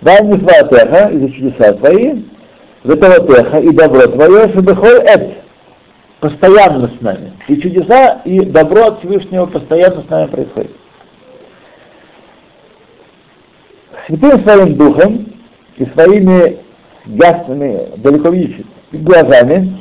Дай 0.00 0.23
мне 0.23 0.38
теха, 0.38 1.09
и 1.11 1.19
за 1.19 1.31
чудеса 1.31 1.73
твои, 1.75 2.23
за 2.85 2.97
теха 2.97 3.59
и 3.59 3.71
добро 3.71 4.07
твое, 4.07 4.49
Шабихоль 4.52 5.02
Эт, 5.05 5.38
постоянно 6.21 6.88
с 6.88 7.00
нами. 7.00 7.33
И 7.49 7.61
чудеса, 7.61 8.23
и 8.25 8.40
добро 8.40 8.87
от 8.87 9.00
Всевышнего 9.00 9.47
постоянно 9.47 10.02
с 10.02 10.09
нами 10.09 10.31
происходит. 10.31 10.71
Святым 14.07 14.43
своим 14.43 14.76
духом 14.76 15.26
и 15.76 15.85
своими 15.87 16.59
ясными, 17.07 17.97
далеко 17.97 18.31
видящими 18.31 18.67
глазами, 18.93 19.78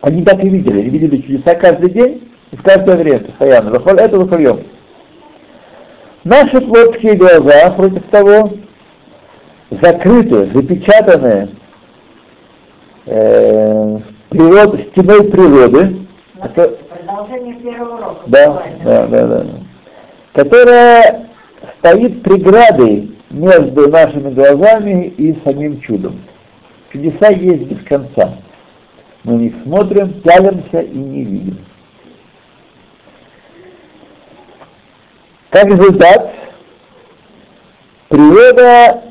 они 0.00 0.24
так 0.24 0.42
и 0.42 0.48
видели, 0.48 0.80
они 0.80 0.90
видели 0.90 1.20
чудеса 1.20 1.54
каждый 1.54 1.90
день 1.90 2.28
и 2.50 2.56
в 2.56 2.62
каждое 2.62 2.96
время, 2.96 3.20
постоянно. 3.20 3.70
Выхоль 3.70 3.98
это 3.98 4.18
выхольем. 4.18 4.64
Наши 6.24 6.60
плотские 6.60 7.14
глаза, 7.14 7.70
против 7.70 8.02
того, 8.10 8.50
закрыты, 9.70 10.46
запечатаны 10.52 11.50
э, 13.06 13.98
природ, 14.30 14.80
стеной 14.92 15.24
природы, 15.30 16.06
ко- 16.54 16.68
Продолжение 16.68 17.54
первого 17.56 17.96
урока. 17.96 18.20
да, 18.26 18.62
да, 18.84 19.06
да, 19.06 19.26
да, 19.26 19.46
которая 20.32 21.28
стоит 21.78 22.22
преградой 22.22 23.12
между 23.30 23.88
нашими 23.88 24.30
глазами 24.32 25.06
и 25.08 25.36
самим 25.44 25.80
чудом. 25.80 26.20
Чудеса 26.92 27.28
есть 27.30 27.62
без 27.64 27.82
конца. 27.84 28.34
Мы 29.24 29.34
них 29.34 29.54
смотрим, 29.64 30.20
пялимся 30.22 30.80
и 30.80 30.96
не 30.96 31.24
видим. 31.24 31.58
Как 35.50 35.64
результат, 35.66 36.32
природа 38.08 39.02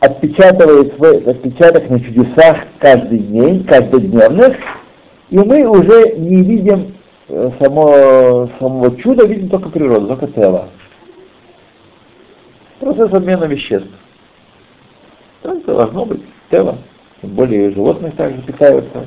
отпечатывает 0.00 0.94
свой 0.94 1.18
отпечаток 1.24 1.90
на 1.90 2.00
чудесах 2.00 2.58
каждый 2.78 3.18
день, 3.18 3.64
каждодневных, 3.64 4.56
и 5.30 5.38
мы 5.38 5.66
уже 5.66 6.14
не 6.16 6.42
видим 6.42 6.94
э, 7.28 7.50
само, 7.58 8.48
самого 8.58 8.96
чуда, 8.96 9.26
видим 9.26 9.48
только 9.48 9.68
природу, 9.68 10.06
только 10.06 10.28
тело. 10.28 10.68
Процесс 12.78 13.12
обмена 13.12 13.44
веществ. 13.44 13.90
Так 15.42 15.64
должно 15.64 16.04
быть 16.04 16.22
тело. 16.50 16.78
Тем 17.20 17.30
более 17.30 17.72
животные 17.72 18.12
также 18.12 18.40
питаются. 18.42 19.06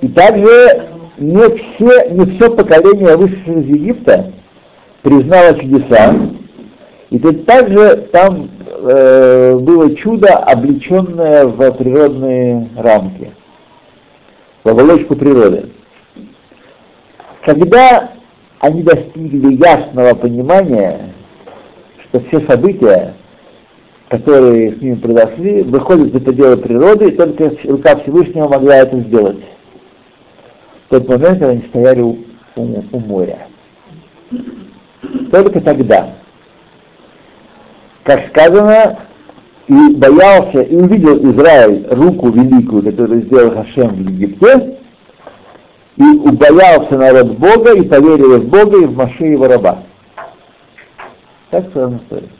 И 0.00 0.08
также 0.08 0.99
не 1.20 1.56
все, 1.56 2.10
не 2.10 2.24
все 2.34 2.50
поколение 2.50 3.16
вышедших 3.16 3.58
из 3.58 3.66
Египта 3.66 4.32
признало 5.02 5.58
чудеса. 5.58 6.16
И 7.10 7.18
также 7.18 8.08
там 8.12 8.48
э, 8.66 9.56
было 9.56 9.94
чудо, 9.96 10.28
облеченное 10.28 11.44
в 11.44 11.72
природные 11.72 12.68
рамки, 12.76 13.32
в 14.64 14.68
оболочку 14.68 15.16
природы. 15.16 15.70
Когда 17.44 18.12
они 18.60 18.82
достигли 18.82 19.56
ясного 19.56 20.14
понимания, 20.14 21.12
что 22.04 22.20
все 22.20 22.40
события, 22.46 23.14
которые 24.08 24.76
с 24.76 24.80
ними 24.80 24.94
произошли, 24.94 25.62
выходят 25.62 26.12
за 26.12 26.20
пределы 26.20 26.56
природы, 26.58 27.08
и 27.08 27.16
только 27.16 27.52
рука 27.64 27.96
Всевышнего 27.96 28.48
могла 28.48 28.76
это 28.76 28.98
сделать. 29.00 29.40
В 30.90 30.98
тот 30.98 31.08
момент, 31.08 31.38
когда 31.38 31.48
они 31.50 31.62
стояли 31.68 32.00
у, 32.00 32.18
у- 32.56 32.82
у 32.90 32.98
моря. 32.98 33.46
Только 35.30 35.60
тогда. 35.60 36.14
Как 38.02 38.26
сказано, 38.30 38.98
и 39.68 39.94
боялся, 39.94 40.62
и 40.62 40.74
увидел 40.74 41.16
Израиль 41.30 41.86
руку 41.92 42.30
великую, 42.30 42.82
которую 42.82 43.22
сделал 43.22 43.52
Хашем 43.54 43.90
в 43.90 44.00
Египте, 44.00 44.78
и 45.96 46.02
убоялся 46.02 46.98
народ 46.98 47.38
Бога, 47.38 47.72
и 47.76 47.82
поверил 47.88 48.40
в 48.40 48.48
Бога, 48.48 48.82
и 48.82 48.86
в 48.86 48.96
Маше 48.96 49.26
его 49.26 49.46
раба. 49.46 49.84
Так 51.50 51.68
сказано 51.70 51.98
в 51.98 52.02
истории. 52.02 52.30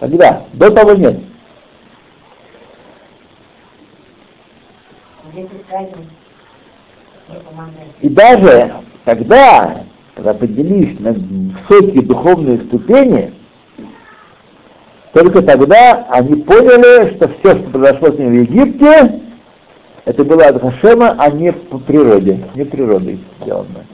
Тогда, 0.00 0.46
до 0.54 0.70
того 0.70 0.94
нет. 0.94 1.18
Здесь 5.30 5.46
искать 5.46 5.90
не 5.90 5.92
помогает. 5.92 6.08
И 8.00 8.08
даже 8.08 8.72
тогда, 9.04 9.84
когда 10.14 10.34
поднялись 10.34 10.98
на 11.00 11.12
высокие 11.12 12.02
духовные 12.02 12.58
ступени, 12.66 13.32
только 15.12 15.42
тогда 15.42 16.06
они 16.10 16.42
поняли, 16.42 17.16
что 17.16 17.28
все, 17.28 17.58
что 17.58 17.70
произошло 17.70 18.08
с 18.08 18.18
ними 18.18 18.38
в 18.38 18.50
Египте, 18.50 19.20
это 20.04 20.24
было 20.24 20.46
от 20.46 20.60
Хашема, 20.60 21.14
а 21.18 21.30
не 21.30 21.52
по 21.52 21.78
природе, 21.78 22.44
не 22.54 22.64
природой 22.64 23.20
сделано. 23.40 23.86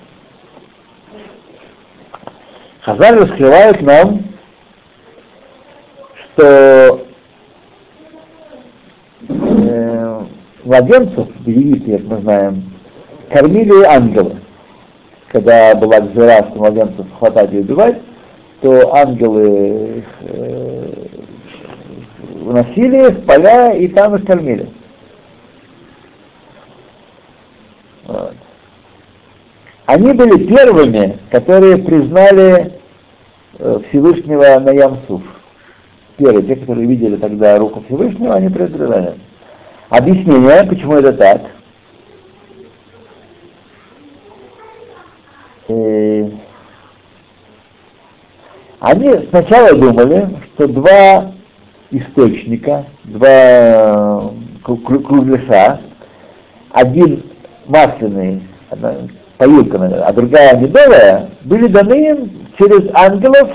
Хазаль 2.80 3.18
раскрывает 3.18 3.82
нам, 3.82 4.24
что 6.14 7.04
э, 9.28 10.20
младенцев 10.64 11.28
Египте, 11.44 11.98
как 11.98 12.06
мы 12.06 12.20
знаем, 12.22 12.77
кормили 13.30 13.84
ангелы. 13.84 14.36
Когда 15.28 15.74
была 15.74 16.00
гзера, 16.00 16.46
что 16.48 16.58
младенцев 16.58 17.06
хватать 17.18 17.52
и 17.52 17.58
убивать, 17.58 18.00
то 18.60 18.94
ангелы 18.94 19.98
их 19.98 20.04
э, 20.20 20.94
в 22.40 23.26
поля 23.26 23.72
и 23.74 23.88
там 23.88 24.16
их 24.16 24.24
кормили. 24.24 24.68
Вот. 28.06 28.34
Они 29.86 30.12
были 30.12 30.46
первыми, 30.46 31.18
которые 31.30 31.78
признали 31.78 32.72
э, 33.58 33.80
Всевышнего 33.88 34.58
на 34.60 34.70
Ямсуф. 34.70 35.22
Первые, 36.16 36.46
те, 36.46 36.56
которые 36.56 36.86
видели 36.86 37.16
тогда 37.16 37.58
руку 37.58 37.82
Всевышнего, 37.86 38.34
они 38.34 38.48
признали. 38.48 39.14
Объяснение, 39.90 40.64
почему 40.68 40.94
это 40.94 41.12
так. 41.12 41.42
Э, 45.68 46.28
Они 48.80 49.10
сначала 49.28 49.74
думали, 49.74 50.28
что 50.54 50.68
два 50.68 51.32
источника, 51.90 52.86
два 53.04 54.30
кру- 54.64 55.02
кругляша, 55.02 55.80
один 56.70 57.24
масляный, 57.66 58.42
одна 58.70 58.94
поилка, 59.36 60.04
а 60.06 60.12
другая 60.12 60.58
медовая, 60.58 61.30
были 61.42 61.66
даны 61.66 62.10
им 62.10 62.30
через 62.58 62.88
ангелов, 62.94 63.50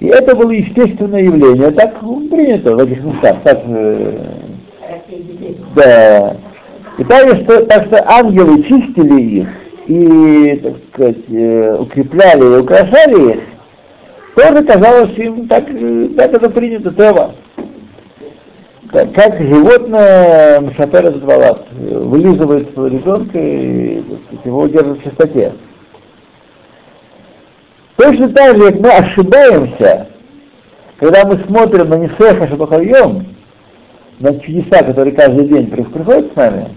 и 0.00 0.06
это 0.06 0.34
было 0.36 0.50
естественное 0.50 1.22
явление. 1.22 1.70
Так 1.70 1.98
принято 2.00 2.76
в 2.76 2.78
этих 2.80 3.02
местах. 3.02 3.36
Так, 3.44 3.62
э, 3.66 4.18
да. 5.74 6.36
И 6.98 7.04
так 7.04 7.28
что, 7.42 7.64
так 7.66 7.86
что 7.86 8.04
ангелы 8.10 8.62
чистили 8.64 9.20
их 9.20 9.48
и, 9.86 10.60
так 10.62 10.74
сказать, 10.92 11.30
э, 11.30 11.76
укрепляли 11.78 12.42
и 12.42 12.60
украшали 12.60 13.32
их, 13.34 13.40
тоже 14.36 14.64
казалось 14.64 15.16
им, 15.18 15.48
так, 15.48 15.64
э, 15.68 16.08
так 16.16 16.34
это 16.34 16.50
принято, 16.50 16.92
тева. 16.92 17.34
Как, 18.90 19.12
как 19.12 19.40
животное 19.40 20.60
Мшапер 20.60 21.06
этот 21.06 21.24
валат, 21.24 21.66
э, 21.72 21.98
вылизывает 21.98 22.72
своего 22.72 22.96
ребенка 22.96 23.38
и 23.38 24.02
так 24.02 24.18
сказать, 24.26 24.46
его 24.46 24.66
держит 24.68 24.98
в 24.98 25.04
чистоте. 25.04 25.52
Точно 27.96 28.28
так 28.30 28.56
же, 28.56 28.72
как 28.72 28.80
мы 28.80 28.90
ошибаемся, 28.90 30.08
когда 30.98 31.24
мы 31.24 31.38
смотрим 31.46 31.88
на 31.88 31.94
Несеха 31.96 32.48
Шабахайом, 32.48 33.26
на 34.20 34.38
чудеса, 34.40 34.82
которые 34.82 35.14
каждый 35.14 35.46
день 35.48 35.66
при- 35.68 35.82
приходят 35.82 36.32
с 36.32 36.36
нами, 36.36 36.68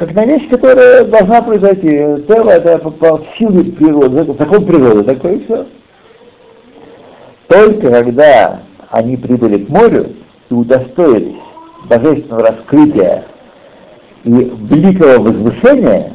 как 0.00 0.14
на 0.14 0.24
вещь, 0.24 0.48
которая 0.48 1.04
должна 1.04 1.42
произойти. 1.42 2.24
Тело 2.26 2.48
это 2.48 2.78
по, 2.78 2.90
по 2.90 3.22
силе 3.36 3.70
природы, 3.70 4.24
закон 4.38 4.64
природы, 4.64 5.04
такое 5.04 5.34
и 5.34 5.44
все. 5.44 5.66
Только 7.48 7.90
когда 7.90 8.62
они 8.88 9.18
прибыли 9.18 9.62
к 9.62 9.68
морю 9.68 10.14
и 10.48 10.54
удостоились 10.54 11.36
божественного 11.86 12.48
раскрытия 12.48 13.24
и 14.24 14.30
великого 14.30 15.22
возвышения, 15.22 16.14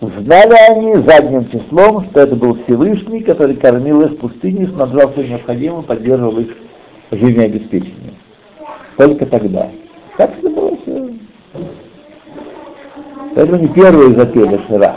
узнали 0.00 0.56
они 0.68 0.96
задним 1.06 1.48
числом, 1.50 2.06
что 2.06 2.22
это 2.22 2.34
был 2.34 2.58
Всевышний, 2.64 3.22
который 3.22 3.54
кормил 3.54 4.00
их 4.00 4.10
в 4.10 4.16
пустыне, 4.16 4.66
снабжал 4.66 5.12
всем 5.12 5.28
необходимым, 5.28 5.84
поддерживал 5.84 6.36
их 6.40 6.56
жизнеобеспечение. 7.12 8.14
Только 8.96 9.24
тогда. 9.26 9.68
Так 10.16 10.32
это 10.36 10.50
было 10.50 10.76
все. 10.78 11.10
Это 13.34 13.58
не 13.58 13.68
первый 13.68 14.14
затея 14.14 14.58
Шира. 14.66 14.96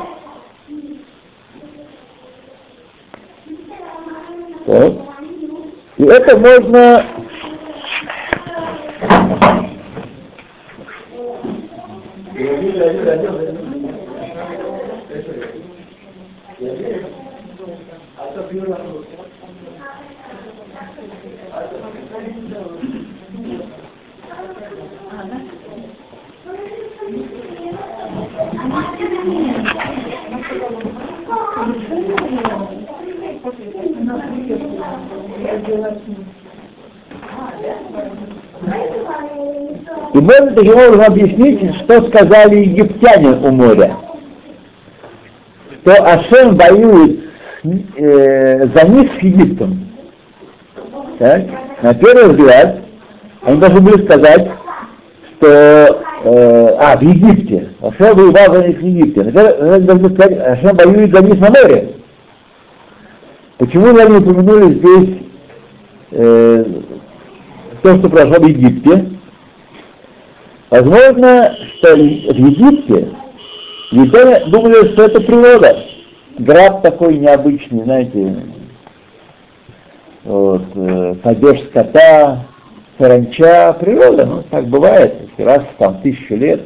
Так. 4.66 4.94
И 5.98 6.04
это 6.04 6.38
можно 6.38 7.06
Таким 40.56 40.74
образом 40.74 41.02
объяснить, 41.02 41.76
что 41.78 42.08
сказали 42.08 42.58
египтяне 42.58 43.30
у 43.30 43.52
моря. 43.52 43.96
Что 45.82 45.94
Ашем 46.04 46.56
воюет 46.56 47.20
э, 47.96 48.68
за 48.68 48.88
них 48.88 49.12
с 49.14 49.24
Египтом. 49.24 49.88
Так? 51.18 51.44
На 51.82 51.94
первый 51.96 52.34
взгляд, 52.34 52.80
они 53.44 53.60
должны 53.60 53.82
были 53.82 54.06
сказать, 54.06 54.52
что 55.38 55.48
э, 56.24 56.68
а, 56.80 56.98
в 56.98 57.02
Египте. 57.02 57.70
Ашем 57.82 58.16
воевал 58.16 58.56
за 58.56 58.68
них 58.68 58.78
в 58.78 58.86
Египте. 58.86 59.22
Они 59.22 59.86
должны 59.86 60.10
сказать, 60.16 60.40
Ашем 60.40 60.78
воюет 60.78 61.16
за 61.16 61.24
них 61.24 61.40
на 61.40 61.50
море. 61.50 61.94
Почему 63.58 63.98
они 63.98 64.18
упомянули 64.18 64.74
здесь 64.76 65.18
э, 66.12 66.66
то, 67.82 67.98
что 67.98 68.10
произошло 68.10 68.46
в 68.46 68.48
Египте? 68.48 69.14
Возможно, 70.74 71.56
что 71.78 71.96
в 71.96 72.00
Египте 72.00 73.10
египтяне 73.92 74.44
думали, 74.48 74.92
что 74.94 75.04
это 75.04 75.22
природа. 75.22 75.86
Град 76.40 76.82
такой 76.82 77.18
необычный, 77.20 77.84
знаете, 77.84 78.44
вот, 80.24 80.64
э, 80.74 81.16
падеж 81.22 81.60
скота, 81.70 82.46
саранча, 82.98 83.74
природа, 83.80 84.26
ну, 84.26 84.44
так 84.50 84.66
бывает, 84.66 85.14
раз 85.38 85.62
там 85.78 86.02
тысячу 86.02 86.38
лет. 86.38 86.66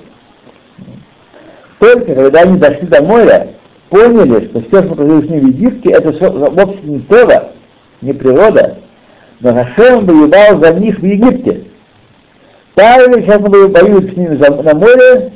Только 1.80 2.16
когда 2.16 2.44
они 2.44 2.60
дошли 2.60 2.88
до 2.88 3.04
моря, 3.04 3.56
поняли, 3.90 4.48
что 4.48 4.62
все, 4.62 4.84
что 4.84 4.96
произошло 4.96 5.22
с 5.22 5.30
ними 5.30 5.40
в 5.40 5.48
Египте, 5.48 5.92
это 5.92 6.12
вовсе 6.30 6.80
не 6.84 7.00
Тора, 7.00 7.50
не 8.00 8.14
природа, 8.14 8.78
но 9.42 9.54
Хашем 9.54 10.06
воевал 10.06 10.64
за 10.64 10.74
них 10.76 10.98
в 10.98 11.06
Египте. 11.06 11.67
Павел 12.78 13.20
сейчас 13.20 13.42
он 13.42 13.72
воюет 13.72 14.14
с 14.14 14.16
ними 14.16 14.36
на 14.36 14.76
море 14.76 15.34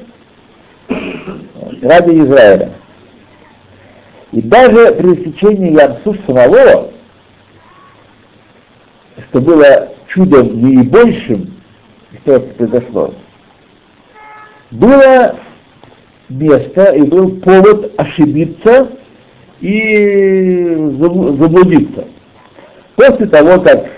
ради 1.81 2.19
Израиля. 2.19 2.71
И 4.31 4.41
даже 4.43 4.91
при 4.93 5.25
сечении 5.25 5.71
Ямсу 5.71 6.15
самого, 6.27 6.91
что 9.27 9.41
было 9.41 9.89
чудом 10.07 10.61
наибольшим, 10.61 11.55
что 12.21 12.33
это 12.33 12.47
произошло, 12.53 13.15
было 14.69 15.35
место 16.29 16.91
и 16.91 17.01
был 17.01 17.39
повод 17.39 17.91
ошибиться 17.97 18.87
и 19.61 20.75
заблудиться. 20.75 22.05
После 22.95 23.25
того, 23.25 23.59
как 23.61 23.89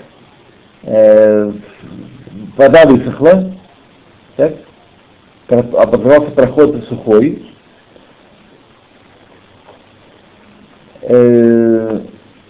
э, 0.84 1.52
вода 2.56 2.84
высохла, 2.86 3.52
так, 4.36 4.54
образовался 5.48 6.30
проход 6.32 6.84
сухой, 6.88 7.42
э, 11.02 12.00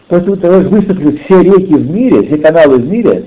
того, 0.09 0.37
как 0.37 0.64
высохли 0.67 1.17
все 1.19 1.43
реки 1.43 1.75
в 1.75 1.90
мире, 1.90 2.27
все 2.27 2.38
каналы 2.38 2.79
в 2.79 2.88
мире, 2.88 3.27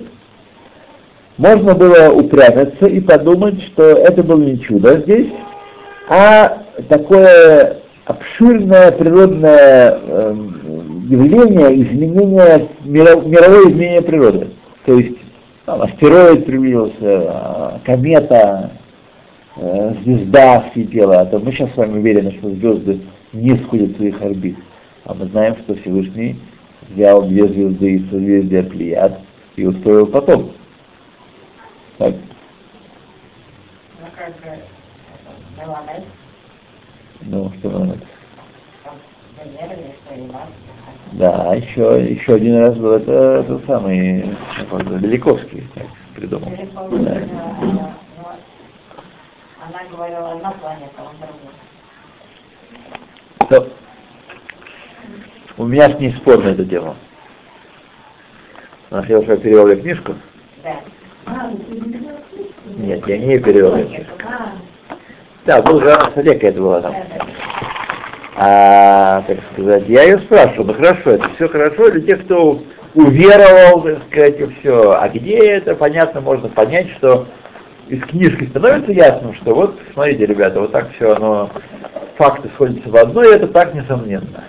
можно 1.37 1.75
было 1.75 2.11
упрятаться 2.11 2.87
и 2.87 2.99
подумать, 2.99 3.61
что 3.63 3.83
это 3.83 4.23
было 4.23 4.41
не 4.41 4.59
чудо 4.59 4.99
здесь, 5.01 5.31
а 6.09 6.63
такое 6.89 7.77
обширное 8.05 8.91
природное 8.91 9.99
э, 10.01 10.35
явление 11.09 11.81
изменения, 11.83 12.67
мировое 12.85 13.69
изменение 13.69 14.01
природы. 14.01 14.47
То 14.85 14.97
есть 14.97 15.16
там, 15.67 15.81
астероид 15.81 16.45
приблизился, 16.45 17.81
комета, 17.83 18.71
э, 19.57 19.95
звезда 20.01 20.61
вскипела, 20.61 21.19
а 21.19 21.25
то 21.25 21.39
мы 21.39 21.51
сейчас 21.51 21.73
с 21.73 21.75
вами 21.75 21.99
уверены, 21.99 22.31
что 22.31 22.49
звезды 22.51 23.01
не 23.33 23.53
сходят 23.57 23.91
в 23.91 23.97
своих 23.97 24.21
орбит. 24.21 24.55
А 25.03 25.13
мы 25.13 25.25
знаем, 25.25 25.57
что 25.57 25.75
Всевышний 25.75 26.39
взял 26.89 27.21
две 27.23 27.49
звезды 27.49 27.95
из 27.95 28.09
созвездия 28.09 28.63
Плеяд 28.63 29.19
и 29.57 29.65
устроил 29.65 30.07
потом. 30.07 30.53
Так. 31.97 32.15
Ну, 37.23 37.51
что 37.59 37.69
Меланет? 37.69 38.03
Да, 41.13 41.55
еще, 41.55 42.05
еще 42.09 42.35
один 42.35 42.57
раз 42.57 42.75
был 42.75 42.93
это, 42.93 43.45
это 43.45 43.59
самый 43.65 44.35
Великовский 44.99 45.63
так, 45.73 45.85
придумал. 46.15 46.51
Да. 46.51 47.21
Она 49.59 49.79
говорила 49.91 50.31
одна 50.31 50.51
планета, 50.51 51.01
он 51.01 51.15
другой. 53.49 53.71
У 55.57 55.65
меня 55.65 55.89
с 55.89 55.99
ней 55.99 56.13
спор 56.13 56.43
на 56.43 56.49
эту 56.49 56.65
тему. 56.65 56.95
У 58.91 58.95
нас 58.95 59.07
я 59.07 59.21
перевел 59.21 59.67
ее 59.69 59.81
книжку. 59.81 60.13
Да. 60.63 60.75
Нет, 62.77 63.07
я 63.07 63.17
не 63.17 63.39
перевел 63.39 63.75
ее 63.75 63.85
книжку. 63.85 64.13
Да, 65.45 65.61
был 65.61 65.81
же 65.81 65.91
Олега 66.15 66.47
это 66.47 66.61
было 66.61 66.81
там. 66.81 66.93
А, 68.39 69.23
так 69.23 69.39
сказать, 69.51 69.85
я 69.87 70.03
ее 70.03 70.19
спрашивал, 70.19 70.65
ну 70.65 70.73
хорошо, 70.75 71.09
это 71.09 71.27
все 71.29 71.49
хорошо 71.49 71.89
для 71.89 72.01
тех, 72.01 72.23
кто 72.23 72.61
уверовал, 72.93 73.81
так 73.81 73.97
сказать, 74.11 74.39
и 74.39 74.45
все. 74.45 74.91
А 74.91 75.09
где 75.09 75.37
это, 75.37 75.75
понятно, 75.75 76.21
можно 76.21 76.47
понять, 76.47 76.87
что 76.91 77.27
из 77.87 77.99
книжки 78.03 78.45
становится 78.45 78.91
ясно, 78.91 79.33
что 79.33 79.55
вот, 79.55 79.79
смотрите, 79.91 80.27
ребята, 80.27 80.59
вот 80.59 80.71
так 80.71 80.91
все 80.91 81.15
оно, 81.15 81.49
факты 82.15 82.49
сходятся 82.53 82.87
в 82.89 82.95
одно, 82.95 83.23
и 83.23 83.33
это 83.33 83.47
так 83.47 83.73
несомненно. 83.73 84.43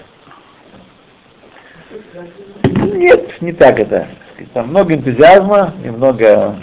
Нет, 2.92 3.40
не 3.40 3.54
так 3.54 3.80
это. 3.80 4.06
Там 4.52 4.68
много 4.68 4.96
энтузиазма 4.96 5.72
и 5.82 5.88
много 5.88 6.56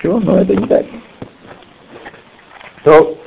чего, 0.00 0.18
но 0.18 0.38
это 0.38 0.56
не 0.56 0.66
так. 0.66 0.86
То, 2.84 3.18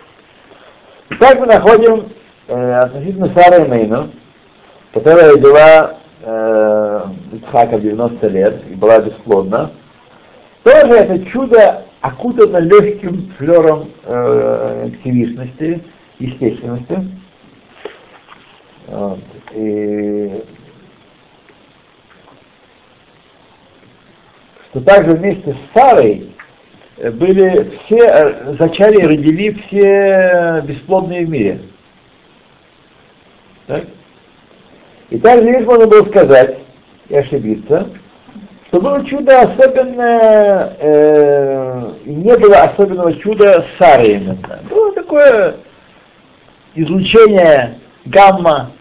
так 1.19 1.39
мы 1.39 1.45
находим 1.45 2.09
э, 2.53 2.73
относительно 2.83 3.33
Сары 3.33 3.65
Мейну, 3.65 4.11
которая 4.93 5.35
была 5.37 5.97
э, 6.21 7.01
Ицхака 7.33 7.79
90 7.79 8.27
лет 8.27 8.61
и 8.69 8.75
была 8.75 8.99
бесплодна, 8.99 9.71
тоже 10.63 10.93
это 10.93 11.25
чудо 11.25 11.85
окутано 12.01 12.57
легким 12.57 13.33
флером 13.37 13.89
э, 14.05 14.89
активистности, 14.93 15.81
естественности. 16.19 17.07
Вот. 18.87 19.19
И 19.53 20.43
что 24.69 24.81
также 24.81 25.13
вместе 25.13 25.53
с 25.53 25.73
Сарой 25.73 26.33
были 26.97 27.71
все, 27.85 27.97
э, 27.97 28.55
зачали 28.57 29.01
и 29.01 29.07
родили 29.07 29.51
все 29.53 30.63
бесплодные 30.65 31.25
в 31.25 31.29
мире. 31.29 31.61
Так? 33.67 33.83
И 35.09 35.17
также 35.17 35.49
здесь 35.49 35.65
можно 35.65 35.87
было 35.87 36.05
сказать 36.05 36.57
и 37.09 37.15
ошибиться, 37.15 37.87
что 38.67 38.81
было 38.81 39.05
чудо 39.05 39.41
особенное, 39.41 40.75
э, 40.79 41.93
не 42.05 42.35
было 42.37 42.63
особенного 42.63 43.13
чуда 43.15 43.65
Сары 43.77 44.13
именно. 44.13 44.59
Было 44.69 44.91
такое 44.93 45.57
излучение 46.73 47.77
гамма, 48.05 48.71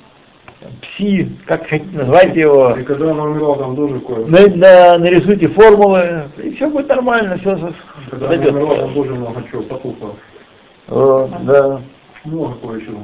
пси, 0.80 1.36
как 1.46 1.66
хотите 1.66 1.94
назвать 1.96 2.34
его. 2.34 2.70
И 2.78 2.82
когда 2.84 3.10
она 3.10 3.24
умерла, 3.24 3.58
там 3.58 3.76
тоже 3.76 4.00
кое 4.00 4.26
на, 4.26 4.46
на, 4.56 4.98
нарисуйте 4.98 5.48
формулы, 5.48 6.24
и 6.42 6.54
все 6.54 6.70
будет 6.70 6.88
нормально, 6.88 7.36
все 7.38 7.74
Когда 8.10 8.30
она 8.30 8.48
умерла, 8.48 8.76
там 8.76 8.94
тоже 8.94 9.14
много 9.14 9.42
чего 9.50 9.62
потухло. 9.62 10.16
Вот, 10.88 11.30
да. 11.44 11.80
Много 12.24 12.54
кое-чего. 12.54 13.00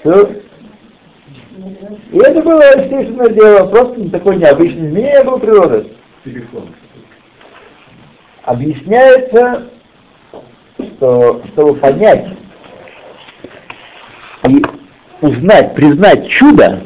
Все. 0.00 0.42
И 2.12 2.18
это 2.18 2.42
было 2.42 2.62
естественное 2.62 3.30
дело, 3.30 3.66
просто 3.68 4.10
такое 4.10 4.36
необычное 4.36 4.88
изменение 4.88 5.24
было 5.24 5.38
природы. 5.38 5.86
Телефон. 6.24 6.68
Объясняется, 8.44 9.68
что 10.78 11.42
чтобы 11.52 11.74
понять 11.74 12.26
и 14.48 14.62
узнать, 15.20 15.74
признать 15.74 16.28
чудо, 16.28 16.82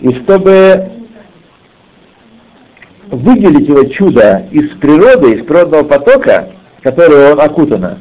и 0.00 0.14
чтобы 0.14 0.90
выделить 3.06 3.68
его 3.68 3.84
чудо 3.84 4.46
из 4.50 4.76
природы, 4.76 5.34
из 5.34 5.44
природного 5.44 5.84
потока, 5.84 6.50
который 6.82 7.32
он 7.32 7.40
окутано, 7.40 7.98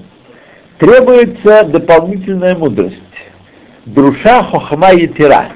требуется 0.77 1.63
дополнительная 1.63 2.55
мудрость. 2.55 3.01
Друша 3.85 4.43
хохма 4.43 4.93
и 4.93 5.07
тира. 5.07 5.49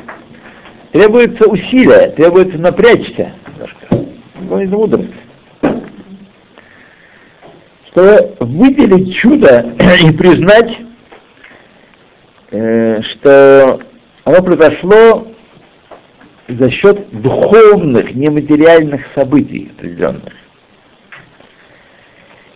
требуется 0.92 1.48
усилие, 1.48 2.12
требуется 2.12 2.58
напрячься 2.58 3.34
немножко. 3.48 3.88
Говорит 4.42 4.72
мудрость. 4.72 5.14
Чтобы 7.88 8.36
выделить 8.40 9.16
чудо 9.16 9.74
и 10.04 10.12
признать, 10.12 10.78
э, 12.52 13.02
что 13.02 13.80
оно 14.24 14.44
произошло 14.44 15.28
за 16.48 16.70
счет 16.70 17.10
духовных, 17.12 18.14
нематериальных 18.14 19.02
событий 19.16 19.72
определенных. 19.76 20.34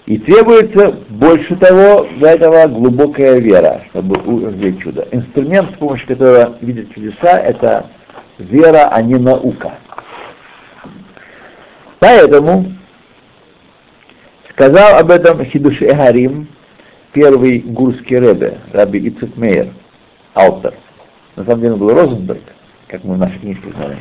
И 0.06 0.18
требуется 0.18 0.92
больше 1.10 1.56
того 1.56 2.06
для 2.18 2.34
этого 2.34 2.68
глубокая 2.68 3.40
вера, 3.40 3.84
чтобы 3.90 4.18
увидеть 4.22 4.82
чудо. 4.82 5.08
Инструмент, 5.12 5.72
с 5.72 5.78
помощью 5.78 6.10
которого 6.10 6.58
видят 6.60 6.94
чудеса, 6.94 7.40
это 7.40 7.86
вера, 8.38 8.90
а 8.92 9.02
не 9.02 9.16
наука. 9.16 9.76
Поэтому 12.00 12.74
сказал 14.50 15.00
об 15.00 15.10
этом 15.10 15.46
Хидуши 15.46 15.96
Харим, 15.96 16.50
первый 17.14 17.60
гурский 17.60 18.20
ребе, 18.20 18.58
Раби 18.74 19.08
Ицек 19.08 19.38
Мейер, 19.38 19.70
автор. 20.36 20.74
На 21.38 21.46
самом 21.46 21.62
деле 21.62 21.74
он 21.74 21.80
был 21.80 21.94
Розенберг, 21.94 22.44
как 22.88 23.06
мы 23.06 23.16
в 23.16 23.20
нашей 23.20 23.40
книжке 23.40 23.70
знаем. 23.78 24.00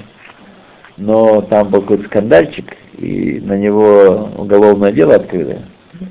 Но 0.97 1.43
там 1.43 1.69
был 1.69 1.83
какой-то 1.83 2.07
скандальчик, 2.07 2.77
и 2.99 3.41
на 3.41 3.57
него 3.57 4.31
уголовное 4.37 4.91
дело 4.91 5.15
открыли 5.15 5.61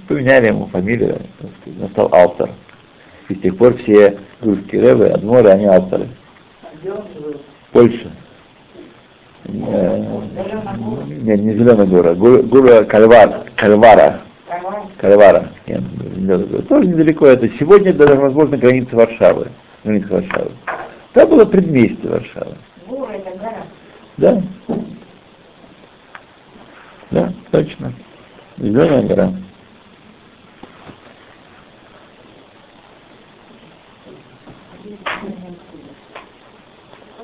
поменяли 0.07 0.47
ему 0.47 0.67
фамилию, 0.67 1.21
он 1.81 1.89
стал 1.89 2.09
автор. 2.11 2.49
И 3.29 3.35
с 3.35 3.39
тех 3.39 3.57
пор 3.57 3.77
все 3.77 4.17
русские 4.41 4.81
рэбы, 4.81 5.07
адморы, 5.07 5.49
они 5.49 5.65
авторы. 5.65 6.07
Польша. 7.71 8.11
Нет, 9.45 11.39
не 11.41 11.53
Зеленая 11.53 11.85
гора, 11.85 12.13
гора 12.13 12.83
Кальвар, 12.83 13.43
Кальвара. 13.55 14.21
Кальвара. 14.97 15.49
Нет, 15.67 16.67
тоже 16.67 16.87
недалеко 16.87 17.27
это. 17.27 17.49
Сегодня 17.59 17.93
даже, 17.93 18.15
возможно, 18.15 18.57
граница 18.57 18.95
Варшавы. 18.95 19.47
Граница 19.83 20.13
Варшавы. 20.13 20.51
Там 21.13 21.29
было 21.29 21.45
предместье 21.45 22.09
Варшавы. 22.09 22.55
Да. 24.17 24.41
Да, 27.09 27.33
точно. 27.51 27.93
Зеленая 28.57 29.03
гора. 29.03 29.33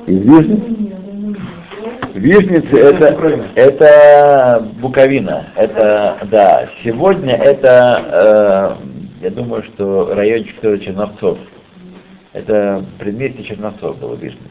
Из 0.08 0.22
Вижницы? 0.22 1.38
Вижницы 2.14 2.78
это, 2.78 3.08
это 3.56 4.68
Буковина. 4.80 5.50
Это, 5.56 6.18
да, 6.32 6.70
сегодня 6.82 7.36
это, 7.36 8.78
э, 9.22 9.26
я 9.26 9.30
думаю, 9.32 9.64
что 9.64 10.16
райончик 10.16 10.62
тоже 10.62 10.80
Черновцов. 10.80 11.38
Это 12.32 12.86
предместье 12.98 13.44
Черновцов 13.44 14.00
было 14.00 14.16
Вижница. 14.16 14.48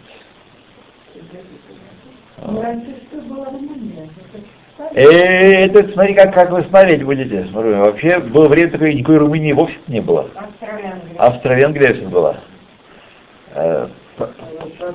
Э, 4.94 5.64
это 5.64 5.88
смотри, 5.90 6.12
как, 6.12 6.34
как 6.34 6.50
вы 6.50 6.64
смотреть 6.64 7.02
будете. 7.02 7.46
Смотрю, 7.46 7.78
вообще 7.78 8.18
было 8.18 8.46
время 8.46 8.72
такое, 8.72 8.92
никакой 8.92 9.16
Румынии 9.16 9.52
вовсе 9.52 9.76
не 9.88 10.02
было. 10.02 10.28
Австро-Венгрия 11.16 11.94
все 11.94 12.06
была. 12.06 12.36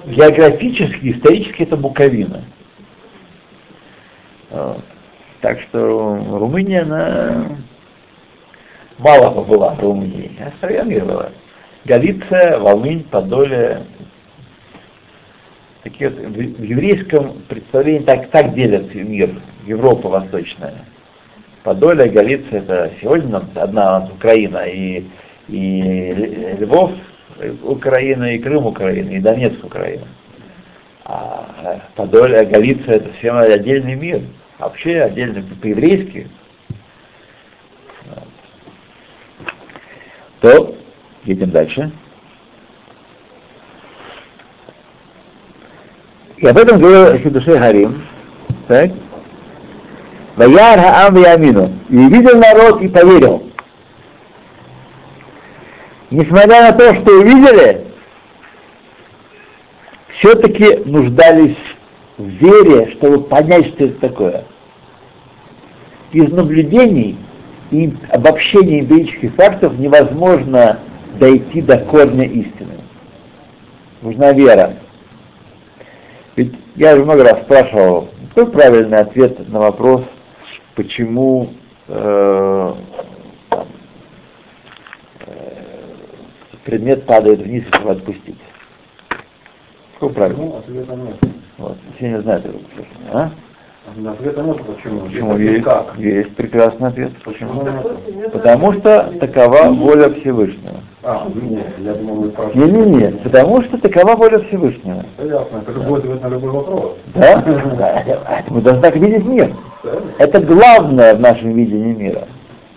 Географически, 0.05 1.11
исторически 1.11 1.63
это 1.63 1.77
Буковина. 1.77 2.43
Так 5.41 5.59
что 5.61 6.15
Румыния, 6.31 6.81
она 6.81 7.57
мало 8.97 9.31
побыла 9.31 9.73
в 9.75 9.79
Румынии, 9.81 10.31
а 10.39 10.47
Австро-Венгрия 10.47 11.03
была. 11.03 11.29
Галиция, 11.85 12.59
Волынь, 12.59 13.03
Подоле. 13.03 13.83
Такие 15.83 16.11
вот, 16.11 16.19
в, 16.19 16.63
еврейском 16.63 17.41
представлении 17.47 18.05
так, 18.05 18.29
так 18.29 18.53
делят 18.53 18.93
мир, 18.93 19.41
Европа 19.65 20.09
восточная. 20.09 20.85
Подоле, 21.63 22.09
Галиция, 22.09 22.59
это 22.59 22.91
сегодня 23.01 23.41
одна 23.55 23.97
у 23.97 24.01
нас 24.01 24.11
Украина, 24.11 24.65
и, 24.65 25.05
и 25.47 26.55
Львов, 26.59 26.91
Украина 27.63 28.35
и 28.35 28.39
Крым 28.39 28.65
Украина, 28.65 29.09
и 29.09 29.19
Донецк 29.19 29.63
Украина. 29.63 30.07
А 31.05 31.81
Подолье, 31.95 32.45
Галиция 32.45 32.97
это 32.97 33.11
всем 33.13 33.37
отдельный 33.37 33.95
мир. 33.95 34.21
Вообще 34.59 35.01
отдельный 35.01 35.43
по-еврейски. 35.43 36.27
То, 40.39 40.75
едем 41.23 41.51
дальше. 41.51 41.91
И 46.37 46.47
об 46.47 46.57
этом 46.57 46.79
говорил 46.79 47.19
Хидушей 47.19 47.57
Харим. 47.57 48.03
Так? 48.67 48.91
Ваяр 50.35 50.79
Хаам 50.79 51.15
Ямину. 51.15 51.71
И 51.89 51.95
видел 51.95 52.39
народ 52.39 52.81
и 52.81 52.87
поверил 52.87 53.50
несмотря 56.11 56.71
на 56.71 56.73
то, 56.73 56.93
что 56.93 57.19
увидели, 57.19 57.85
все-таки 60.17 60.83
нуждались 60.85 61.57
в 62.17 62.27
вере, 62.27 62.91
чтобы 62.91 63.23
понять, 63.23 63.67
что 63.67 63.85
это 63.85 63.99
такое. 63.99 64.45
Из 66.11 66.29
наблюдений 66.31 67.17
и 67.71 67.93
обобщения 68.09 68.81
эмпирических 68.81 69.33
фактов 69.35 69.79
невозможно 69.79 70.79
дойти 71.17 71.61
до 71.61 71.77
корня 71.77 72.25
истины. 72.25 72.81
Нужна 74.01 74.33
вера. 74.33 74.75
Ведь 76.35 76.53
я 76.75 76.93
уже 76.93 77.05
много 77.05 77.23
раз 77.23 77.41
спрашивал, 77.43 78.09
какой 78.33 78.51
правильный 78.51 78.99
ответ 78.99 79.47
на 79.49 79.59
вопрос, 79.59 80.03
почему 80.75 81.49
э, 81.87 82.73
предмет 86.63 87.05
падает 87.05 87.41
вниз, 87.41 87.63
чтобы 87.71 87.91
отпустить. 87.91 88.37
Какой 89.93 90.13
правильно? 90.13 90.43
Ну, 90.43 90.57
ответа 90.57 90.95
нет. 90.95 91.15
Вот, 91.57 91.77
все 91.95 92.09
не 92.09 92.21
знают 92.21 92.45
этого, 92.45 92.61
а? 93.11 93.31
Ответа 94.07 94.41
нет, 94.41 94.57
почему? 94.63 94.99
Почему 95.01 95.37
есть? 95.37 95.63
Как? 95.63 95.95
Есть 95.97 96.35
прекрасный 96.35 96.87
ответ. 96.87 97.11
Почему 97.23 97.63
нет? 97.63 98.31
Потому 98.31 98.73
что 98.73 99.11
такова 99.19 99.69
воля 99.69 100.09
Всевышнего. 100.13 100.77
А, 101.03 101.27
нет, 101.33 101.65
я 101.79 101.95
думал, 101.95 102.15
вы 102.15 102.29
спрашиваете. 102.29 102.71
Не, 102.71 102.81
не, 102.81 102.95
не, 102.95 103.11
потому 103.11 103.61
что 103.63 103.77
такова 103.79 104.15
воля 104.15 104.39
Всевышнего. 104.39 105.03
Ясно, 105.17 105.63
это 105.67 105.71
любой 105.71 105.99
ответ 105.99 106.21
на 106.21 106.27
любой 106.27 106.51
вопрос. 106.51 106.97
Да? 107.15 107.41
да. 107.77 108.43
Мы 108.49 108.61
должны 108.61 108.81
так 108.81 108.95
видеть 108.95 109.25
мир. 109.25 109.55
Это 110.19 110.39
главное 110.39 111.15
в 111.15 111.19
нашем 111.19 111.53
видении 111.53 111.93
мира. 111.93 112.27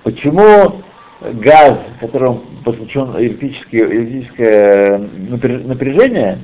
Почему 0.04 0.80
газ, 1.20 1.78
которым 2.00 2.40
подключен 2.64 3.14
электрическое, 3.18 3.82
электрическое 3.82 4.98
напряжение, 4.98 6.38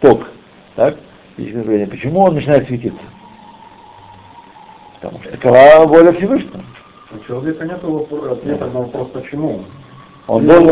ток, 0.00 0.28
так, 0.76 0.96
почему 1.36 2.20
он 2.20 2.34
начинает 2.34 2.66
светиться? 2.66 3.00
Потому 5.00 5.22
что 5.22 5.30
такова 5.32 5.86
воля 5.86 6.12
Всевышнего. 6.12 6.62
У 7.10 7.26
человека 7.26 7.64
нет 7.64 7.80
ответа 8.30 8.66
на 8.66 8.80
вопрос 8.80 9.08
«почему?». 9.14 9.60
Он 10.26 10.46
должен, 10.46 10.68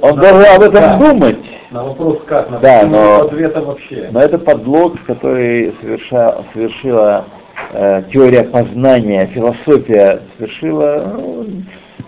он 0.00 0.16
должен 0.16 0.54
об 0.54 0.62
этом 0.62 0.80
как. 0.84 0.98
думать. 1.00 1.38
На 1.72 1.82
вопрос 1.82 2.20
«как?», 2.24 2.50
на 2.50 2.58
да, 2.60 2.86
но, 2.86 3.22
ответа 3.22 3.60
вообще. 3.60 4.08
Но 4.12 4.20
это 4.20 4.38
подлог, 4.38 5.02
который 5.04 5.74
соверша, 5.80 6.44
совершила 6.52 7.24
э, 7.72 8.04
теория 8.12 8.44
познания, 8.44 9.26
философия 9.26 10.22
совершила 10.36 11.14
ну, 11.16 11.46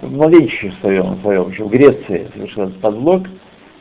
в 0.00 0.12
младенчестве 0.12 0.72
своем, 0.80 1.18
своем, 1.20 1.50
еще 1.50 1.64
в 1.64 1.70
Греции 1.70 2.28
совершил 2.34 2.64
этот 2.64 2.80
подлог, 2.80 3.26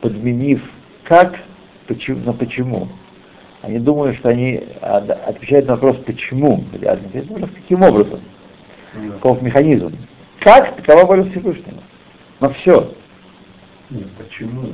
подменив 0.02 0.62
как 1.04 1.40
почему, 1.88 2.20
на 2.26 2.34
почему. 2.34 2.88
Они 3.62 3.80
думают, 3.80 4.18
что 4.18 4.30
они 4.30 4.62
отвечают 4.82 5.68
на 5.68 5.76
вопрос 5.76 5.98
почему. 6.06 6.64
А 6.86 6.98
вопрос 6.98 7.50
каким 7.56 7.82
образом? 7.82 8.20
Да. 8.94 9.14
Каков 9.14 9.42
механизм? 9.42 9.96
Как 10.40 10.76
такова 10.76 11.06
воля 11.06 11.24
Всевышнего? 11.32 11.82
На 12.40 12.50
все. 12.50 12.94
Нет, 13.90 14.08
почему? 14.18 14.74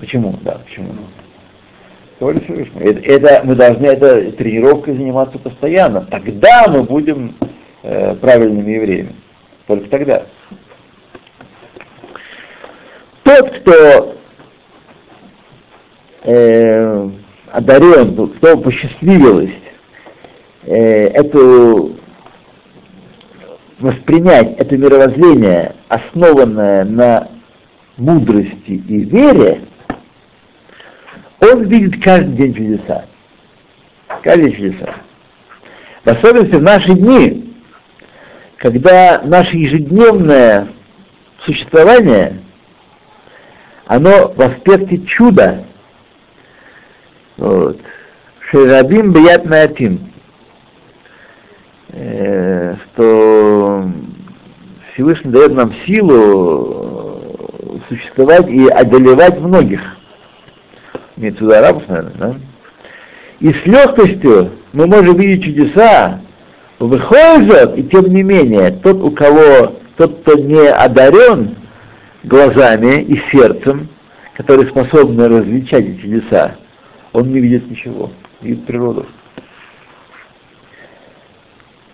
Почему? 0.00 0.38
Да, 0.42 0.60
почему? 0.64 0.94
Воля 2.18 2.40
Всевышнего. 2.40 2.82
Это, 2.82 3.00
это, 3.00 3.42
мы 3.44 3.54
должны 3.54 3.86
это 3.86 4.32
тренировкой 4.32 4.94
заниматься 4.94 5.38
постоянно. 5.38 6.00
Тогда 6.10 6.66
мы 6.68 6.82
будем 6.82 7.36
э, 7.82 8.16
правильными 8.16 8.72
евреями. 8.72 9.14
Только 9.68 9.88
тогда. 9.90 10.26
Тот, 13.22 13.50
кто 13.50 14.16
э, 16.22 17.10
одарен, 17.52 18.28
кто 18.28 18.56
посчастливилось 18.56 19.52
э, 20.64 21.08
эту 21.08 21.96
воспринять 23.78 24.56
это 24.56 24.78
мировоззрение, 24.78 25.74
основанное 25.88 26.84
на 26.84 27.28
мудрости 27.98 28.70
и 28.70 29.00
вере, 29.00 29.60
он 31.40 31.64
видит 31.64 32.02
каждый 32.02 32.34
день 32.36 32.54
чудеса. 32.54 33.04
Каждый 34.22 34.50
день 34.50 34.72
чудеса. 34.72 34.94
В 36.04 36.08
особенности 36.08 36.54
в 36.54 36.62
наши 36.62 36.94
дни, 36.94 37.47
когда 38.58 39.22
наше 39.22 39.56
ежедневное 39.56 40.68
существование, 41.44 42.40
оно 43.86 44.32
в 44.32 44.42
аспекте 44.42 44.98
чуда. 45.06 45.64
Вот. 47.36 47.80
Шерабим 48.40 49.12
бият 49.12 49.46
маятим. 49.46 50.12
Э, 51.90 52.74
что 52.92 53.90
Всевышний 54.92 55.30
дает 55.30 55.54
нам 55.54 55.72
силу 55.86 57.22
существовать 57.88 58.48
и 58.48 58.68
одолевать 58.68 59.38
многих. 59.38 59.80
В 61.16 61.22
виду 61.22 61.50
арабов, 61.50 61.88
наверное, 61.88 62.12
да? 62.18 62.34
И 63.40 63.52
с 63.52 63.66
легкостью 63.66 64.50
мы 64.72 64.86
можем 64.86 65.16
видеть 65.16 65.44
чудеса, 65.44 66.20
выходит, 66.78 67.78
и 67.78 67.82
тем 67.84 68.12
не 68.12 68.22
менее, 68.22 68.70
тот, 68.70 68.96
у 68.96 69.10
кого, 69.10 69.74
тот, 69.96 70.20
кто 70.20 70.34
не 70.34 70.68
одарен 70.68 71.56
глазами 72.24 73.02
и 73.02 73.16
сердцем, 73.30 73.88
который 74.34 74.66
способны 74.66 75.28
различать 75.28 75.84
эти 75.84 76.00
чудеса, 76.00 76.56
он 77.12 77.32
не 77.32 77.40
видит 77.40 77.68
ничего, 77.70 78.10
видит 78.40 78.66
природу. 78.66 79.06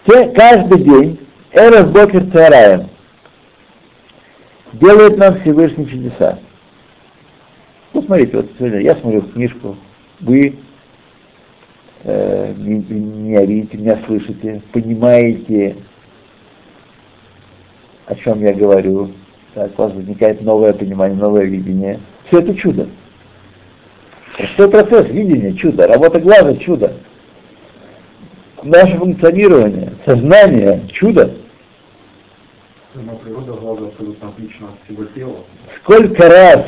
Каждый 0.05 0.83
день 0.83 1.19
Эрос 1.53 1.87
Бокер 1.87 2.31
Цараем 2.31 2.91
делает 4.75 5.17
нам 5.17 5.41
Всевышний 5.41 5.89
чудеса. 5.89 6.39
Ну, 7.95 8.03
смотрите, 8.03 8.37
вот 8.37 8.51
сегодня 8.59 8.81
я 8.81 8.97
смотрю 8.97 9.23
книжку, 9.23 9.77
вы 10.21 10.59
э, 12.05 12.55
меня 12.57 13.45
видите, 13.45 13.79
меня 13.79 13.99
слышите, 14.07 14.63
понимаете, 14.73 15.77
о 18.07 18.15
чем 18.15 18.41
я 18.43 18.55
говорю, 18.55 19.11
так, 19.55 19.79
у 19.79 19.83
вас 19.83 19.93
возникает 19.93 20.43
новое 20.43 20.73
понимание, 20.73 21.19
новое 21.19 21.45
видение. 21.45 22.01
Все 22.27 22.41
это 22.41 22.55
чудо. 22.55 22.89
Простой 24.37 24.71
процесс 24.71 25.09
видения, 25.09 25.55
чудо, 25.55 25.87
работа 25.87 26.21
глаза, 26.21 26.55
чудо 26.57 26.93
наше 28.65 28.97
функционирование, 28.97 29.93
сознание, 30.05 30.83
чудо. 30.93 31.31
Но 32.95 33.17
природа 33.17 33.53
глаза 33.53 33.87
абсолютно 33.87 34.29
отлична 34.29 34.69
от 34.69 34.85
всего 34.85 35.05
тела. 35.15 35.37
Сколько 35.83 36.29
раз 36.29 36.67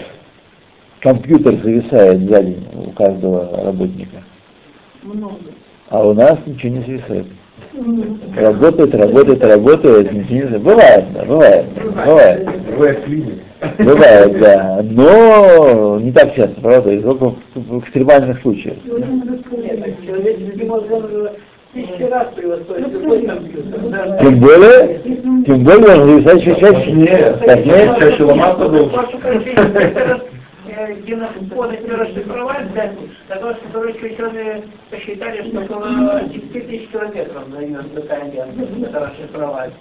компьютер 1.00 1.54
зависает 1.62 2.28
сзади 2.28 2.58
у 2.74 2.90
каждого 2.90 3.64
работника? 3.64 4.22
Много. 5.06 5.36
А 5.88 6.04
у 6.04 6.14
нас 6.14 6.36
ничего 6.46 6.74
не 6.74 6.80
зависает. 6.80 7.26
Работает, 8.36 8.92
работает, 8.94 9.44
работает, 9.44 10.12
ничего 10.12 10.34
не 10.34 10.40
зависает. 10.40 10.62
Бывает, 10.62 11.04
да, 11.14 11.24
бывает, 11.24 11.66
бывает. 12.04 12.48
Бывает. 12.76 13.04
Бывает, 13.78 14.38
да. 14.40 14.80
Но 14.82 15.98
не 16.00 16.12
так 16.12 16.34
часто, 16.34 16.60
правда, 16.60 16.90
и 16.90 17.00
только 17.00 17.34
в 17.54 17.78
экстремальных 17.78 18.40
случаях. 18.42 18.76
Компьютер. 18.84 19.06
Тем 24.20 24.40
более, 24.40 25.00
тем 25.46 25.64
более 25.64 26.00
он 26.00 26.22
зависает 26.22 26.58
чаще. 26.58 26.92
Нет, 26.92 27.98
чаще 27.98 28.22
ломаться 28.24 28.68
был. 28.68 28.90
Прощения, 30.76 31.00
генофоны 31.06 31.78
расшифровать, 31.88 32.72
для 32.72 33.36
того, 33.36 33.54
чтобы 33.54 33.86
ученые 33.86 34.64
посчитали, 34.90 35.48
что 35.48 35.60
около 35.62 36.20
10 36.28 36.52
тысяч 36.52 36.88
километров 36.88 37.44
займет 37.50 37.94
такая 37.94 38.24
лента, 38.30 38.88
это 38.88 39.10
расшифровать. 39.10 39.72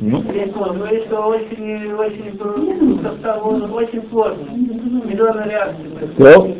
Ну, 0.00 0.18
он 0.18 0.78
говорит, 0.78 1.04
что 1.04 1.20
очень, 1.26 1.92
очень, 1.92 3.00
состав 3.02 3.46
он 3.46 3.72
очень 3.72 4.02
сложный. 4.10 4.56
Миллионы 5.04 5.44
реакций. 5.48 5.86
все. 6.16 6.52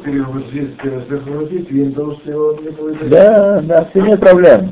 Перезагрузить 0.83 1.71
Windows, 1.71 2.19
и 2.27 2.33
он 2.33 2.57
не 2.63 2.71
будет. 2.71 3.09
Да, 3.09 3.61
да, 3.63 3.85
все 3.91 4.03
нет 4.03 4.21
проблем. 4.21 4.69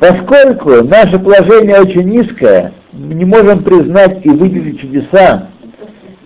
Поскольку 0.00 0.82
наше 0.84 1.18
положение 1.18 1.80
очень 1.80 2.08
низкое, 2.08 2.72
мы 2.92 3.14
не 3.14 3.24
можем 3.24 3.62
признать 3.62 4.24
и 4.24 4.30
выделить 4.30 4.80
чудеса, 4.80 5.48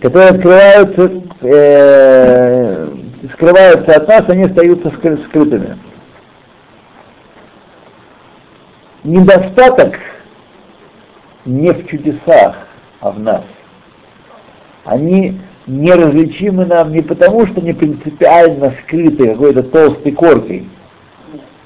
которые 0.01 0.29
открываются, 0.29 1.11
э, 1.41 2.89
скрываются 3.33 3.95
от 3.95 4.07
нас, 4.07 4.23
они 4.29 4.43
остаются 4.43 4.89
скры- 4.89 5.23
скрытыми. 5.25 5.77
Недостаток 9.03 9.97
не 11.45 11.71
в 11.71 11.87
чудесах, 11.87 12.67
а 12.99 13.11
в 13.11 13.19
нас. 13.19 13.43
Они 14.83 15.39
неразличимы 15.65 16.65
нам 16.65 16.91
не 16.91 17.01
потому, 17.01 17.45
что 17.47 17.61
они 17.61 17.73
принципиально 17.73 18.73
скрыты 18.83 19.29
какой-то 19.31 19.63
толстой 19.63 20.11
коркой, 20.11 20.69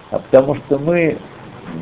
а 0.10 0.20
потому 0.20 0.56
что 0.56 0.80
мы, 0.80 1.18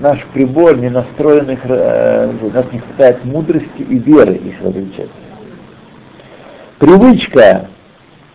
наш 0.02 0.26
прибор 0.34 0.78
не 0.78 0.90
настроен, 0.90 1.58
э, 1.64 2.32
у 2.42 2.50
нас 2.50 2.66
не 2.72 2.80
хватает 2.80 3.24
мудрости 3.24 3.82
и 3.82 3.98
веры, 3.98 4.40
если 4.44 4.66
различать. 4.66 5.10
Привычка 6.80 7.68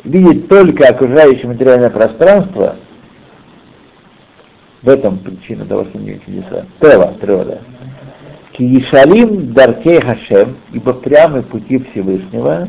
видеть 0.04 0.48
только 0.48 0.87
окружающее 0.87 1.48
материальное 1.48 1.88
пространство, 1.88 2.76
в 4.83 4.88
этом 4.88 5.16
причина 5.18 5.64
того, 5.64 5.87
что 5.87 5.98
не 5.98 6.20
чудеса. 6.20 6.66
Тева, 6.78 7.14
природа. 7.18 7.62
Киешалим 8.52 9.54
даркей 9.54 9.98
Хашем, 9.98 10.59
ибо 10.74 10.92
прямые 10.92 11.42
пути 11.42 11.78
Всевышнего, 11.90 12.68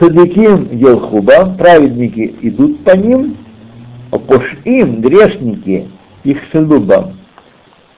Цадиким 0.00 0.68
Елхуба, 0.72 1.54
праведники 1.56 2.34
идут 2.42 2.82
по 2.82 2.96
ним, 2.96 3.36
а 4.10 4.18
пошим, 4.18 5.02
грешники, 5.02 5.88
их 6.24 6.38
шелубам, 6.50 7.16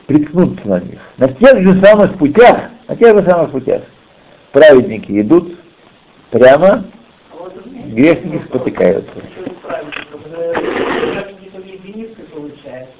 приткнутся 0.07 0.69
на 0.69 0.81
них. 0.81 0.99
На 1.17 1.29
тех 1.29 1.59
же 1.63 1.81
самых 1.81 2.19
путях, 2.19 2.69
на 2.87 2.97
тех 2.97 3.17
же 3.17 3.25
самых 3.25 3.51
путях. 3.53 3.81
Праведники 4.53 5.23
идут 5.23 5.57
прямо, 6.33 6.85
грешники 7.89 8.43
спотыкаются. 8.47 9.13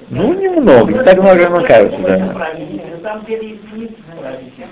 Ну, 0.09 0.33
немного, 0.33 0.93
не 0.93 1.03
так 1.03 1.17
много, 1.17 1.47
как 1.47 1.67
кажется, 1.67 1.99
да. 1.99 2.51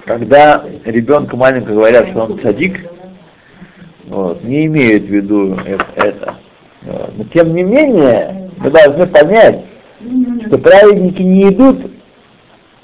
Когда 0.06 0.64
ребенку 0.86 1.36
маленькому 1.36 1.80
говорят, 1.80 2.10
что 2.10 2.26
он 2.26 2.40
садик, 2.42 2.88
вот, 4.06 4.44
не 4.44 4.68
имеют 4.68 5.06
в 5.06 5.10
виду 5.10 5.58
это. 5.96 6.36
Вот. 6.84 7.18
Но 7.18 7.24
тем 7.26 7.56
не 7.56 7.64
менее, 7.64 8.52
мы 8.58 8.70
должны 8.70 9.08
понять, 9.08 9.66
что 10.46 10.58
праведники 10.60 11.22
не 11.24 11.50
идут 11.50 11.92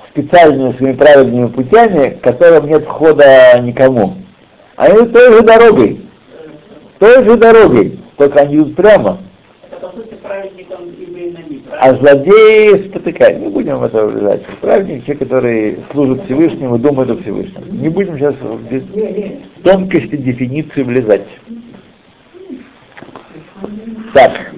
специальными 0.09 0.75
своими 0.77 0.95
праведными 0.95 1.47
путями, 1.47 2.09
к 2.09 2.21
которым 2.21 2.67
нет 2.67 2.83
входа 2.85 3.59
никому. 3.61 4.15
Они 4.77 4.95
идут 4.95 5.11
той 5.13 5.33
же 5.33 5.41
дорогой. 5.41 6.01
Той 6.99 7.23
же 7.23 7.35
дорогой, 7.35 7.99
только 8.15 8.39
они 8.39 8.55
идут 8.57 8.75
прямо. 8.75 9.19
А 11.79 11.93
злодеи 11.95 12.87
спотыкают. 12.87 13.39
Не 13.39 13.49
будем 13.49 13.79
в 13.79 13.83
это 13.83 14.05
влезать. 14.05 14.45
Праведник, 14.61 15.05
те, 15.05 15.15
которые 15.15 15.79
служат 15.91 16.25
Всевышнему, 16.25 16.77
думают 16.77 17.11
о 17.11 17.17
Всевышнем. 17.17 17.81
Не 17.81 17.89
будем 17.89 18.17
сейчас 18.17 18.35
в 18.35 19.63
тонкости 19.63 20.15
дефиниции 20.15 20.83
влезать. 20.83 21.27
Так, 24.13 24.53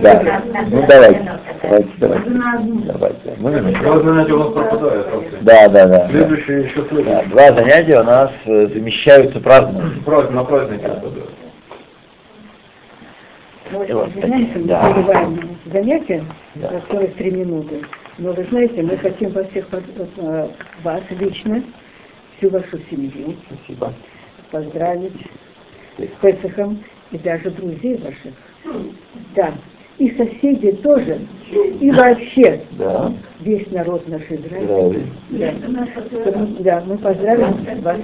да. 0.00 0.30
Ну 0.70 0.84
давайте. 0.88 1.38
Давайте, 1.62 1.88
давайте. 1.98 2.30
Давайте. 2.30 3.34
Ну, 3.38 3.50
минуту. 3.50 3.82
Два 3.82 4.00
занятия 4.00 4.32
у 4.32 4.38
нас 4.38 4.52
пропадают. 4.52 5.06
Да, 5.42 5.68
да, 5.68 5.86
да. 5.86 5.86
да. 5.86 6.08
Следующее 6.10 6.62
еще 6.64 6.82
Да, 6.82 6.88
следующее. 6.88 7.28
Два 7.28 7.52
занятия 7.52 8.00
у 8.00 8.04
нас 8.04 8.30
э, 8.46 8.66
замещаются 8.68 9.40
празднованием. 9.40 10.02
Праздник, 10.04 10.32
на 10.34 10.44
праздники 10.44 10.82
пропадают. 10.82 11.30
И 13.88 13.92
вот 13.92 14.10
Знаете, 14.12 14.52
мы 14.58 14.64
Да. 14.68 14.92
прерываем 14.92 15.58
занятие 15.66 16.24
Да. 16.54 16.68
за 16.70 16.82
43 16.90 17.30
минуты. 17.32 17.82
Но 18.18 18.32
вы 18.32 18.44
знаете, 18.44 18.82
мы 18.82 18.96
хотим 18.96 19.30
вас 19.30 19.46
всех, 19.50 19.66
э, 19.72 20.48
вас 20.82 21.02
лично, 21.10 21.62
всю 22.38 22.48
вашу 22.50 22.78
семью 22.90 23.34
Спасибо. 23.50 23.92
поздравить 24.50 25.26
с 25.98 26.20
Песохом, 26.22 26.78
и 27.10 27.18
даже 27.18 27.50
друзей 27.50 27.96
ваших. 27.98 28.32
Да. 29.34 29.52
И 29.98 30.10
соседи 30.10 30.72
тоже, 30.72 31.20
и 31.80 31.90
вообще 31.90 32.60
Да. 32.72 33.12
весь 33.40 33.70
народ 33.70 34.06
наш 34.08 34.22
Израиль. 34.28 34.64
Израиль. 34.64 35.06
Да. 35.30 36.46
Да, 36.60 36.82
мы 36.86 36.98
поздравим 36.98 37.80
вас 37.80 37.96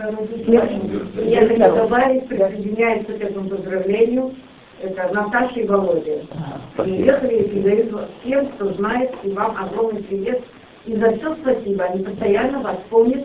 всех. 0.42 0.64
Я 1.26 1.46
хочу 1.46 1.76
добавить, 1.76 2.26
присоединяется 2.28 3.12
к 3.12 3.22
этому 3.22 3.48
поздравлению, 3.50 4.32
это 4.82 5.10
Наташа 5.12 5.60
и 5.60 5.66
Володя. 5.66 6.20
Спасибо. 6.74 6.96
Приехали 6.96 7.34
и 7.34 7.48
передают 7.48 7.92
вас 7.92 8.04
всем, 8.24 8.46
кто 8.46 8.72
знает, 8.72 9.10
и 9.22 9.30
вам 9.30 9.54
огромный 9.56 10.02
привет. 10.02 10.42
И 10.86 10.96
за 10.96 11.12
все 11.16 11.36
спасибо, 11.36 11.84
они 11.84 12.02
постоянно 12.04 12.60
вас 12.60 12.78
помнят. 12.88 13.24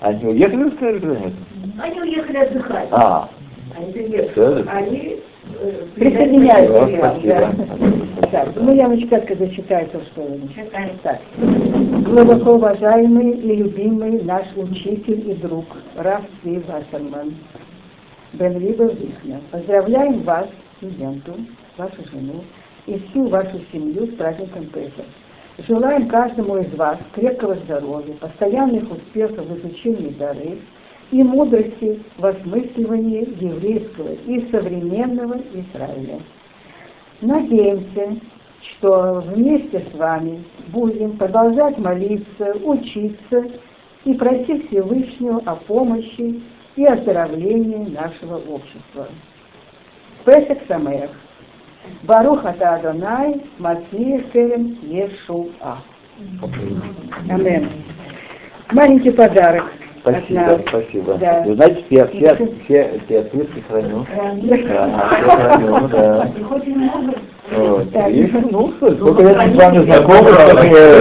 Они 0.00 0.24
уехали, 0.24 0.56
нет? 1.04 1.32
Они 1.80 2.00
уехали 2.00 2.36
отдыхать. 2.38 2.88
А, 2.90 3.28
Они 3.76 3.92
приехали. 3.92 4.64
Они 4.68 5.20
передают 5.94 6.98
спасибо. 6.98 7.14
привет. 7.20 8.30
Так, 8.30 8.48
ну 8.56 8.74
я 8.74 8.88
начать 8.88 9.38
зачитаю 9.38 9.88
то, 9.88 10.00
что 10.00 10.22
вы. 10.22 10.48
Так. 11.02 11.20
Глубоко 12.04 12.54
уважаемый 12.54 13.32
и 13.32 13.56
любимый 13.56 14.22
наш 14.22 14.46
учитель 14.56 15.30
и 15.30 15.34
друг 15.34 15.64
Раф 15.96 16.22
Цви 16.42 16.62
Вассерман, 16.66 17.34
Бен 18.32 18.58
Либер 18.58 18.90
Вихна. 18.94 19.40
Поздравляем 19.50 20.22
вас, 20.22 20.48
студенту, 20.78 21.34
вашу 21.76 22.04
жену 22.10 22.44
и 22.86 22.98
всю 22.98 23.26
вашу 23.28 23.60
семью 23.72 24.06
с 24.06 24.14
праздником 24.16 24.66
Песах. 24.66 25.06
Желаем 25.58 26.06
каждому 26.08 26.58
из 26.58 26.72
вас 26.74 26.98
крепкого 27.14 27.54
здоровья, 27.54 28.12
постоянных 28.14 28.90
успехов 28.90 29.46
в 29.46 29.58
изучении 29.58 30.10
дары 30.18 30.58
и 31.10 31.22
мудрости 31.22 32.02
в 32.18 32.24
осмысливании 32.24 33.28
еврейского 33.40 34.12
и 34.26 34.50
современного 34.50 35.38
Израиля. 35.52 36.20
Надеемся, 37.20 38.16
что 38.62 39.22
вместе 39.26 39.84
с 39.90 39.96
вами 39.96 40.44
будем 40.68 41.16
продолжать 41.16 41.78
молиться, 41.78 42.54
учиться 42.64 43.46
и 44.04 44.14
просить 44.14 44.68
Всевышнего 44.68 45.40
о 45.46 45.56
помощи 45.56 46.42
и 46.74 46.84
оздоровлении 46.84 47.90
нашего 47.90 48.36
общества. 48.36 49.08
Песах 50.24 50.58
Самех. 50.68 51.10
Барух 52.02 52.44
ата 52.44 52.74
Адонай, 52.74 53.40
Мацмир 53.58 54.22
Керем 54.32 54.76
Ешуа. 54.82 55.78
Амен. 57.30 57.70
Маленький 58.72 59.12
подарок. 59.12 59.72
Спасибо, 60.06 60.40
нас. 60.40 60.60
спасибо. 60.68 61.14
Да. 61.14 61.42
Вы 61.44 61.54
знаете, 61.56 61.82
все, 61.86 62.06
все, 62.06 62.36
все, 62.64 63.00
все 63.04 63.18
ответы 63.18 63.62
храню. 63.68 64.06
Да, 64.68 65.08
все 65.10 65.24
храню, 65.36 65.88
да. 65.88 66.30
Вот. 67.50 67.88
И, 68.10 68.30
ну, 68.50 68.72
сколько 68.78 69.22
лет 69.22 69.36
мы 69.36 69.52
с 69.52 69.56
вами 69.56 69.78
э, 70.76 70.96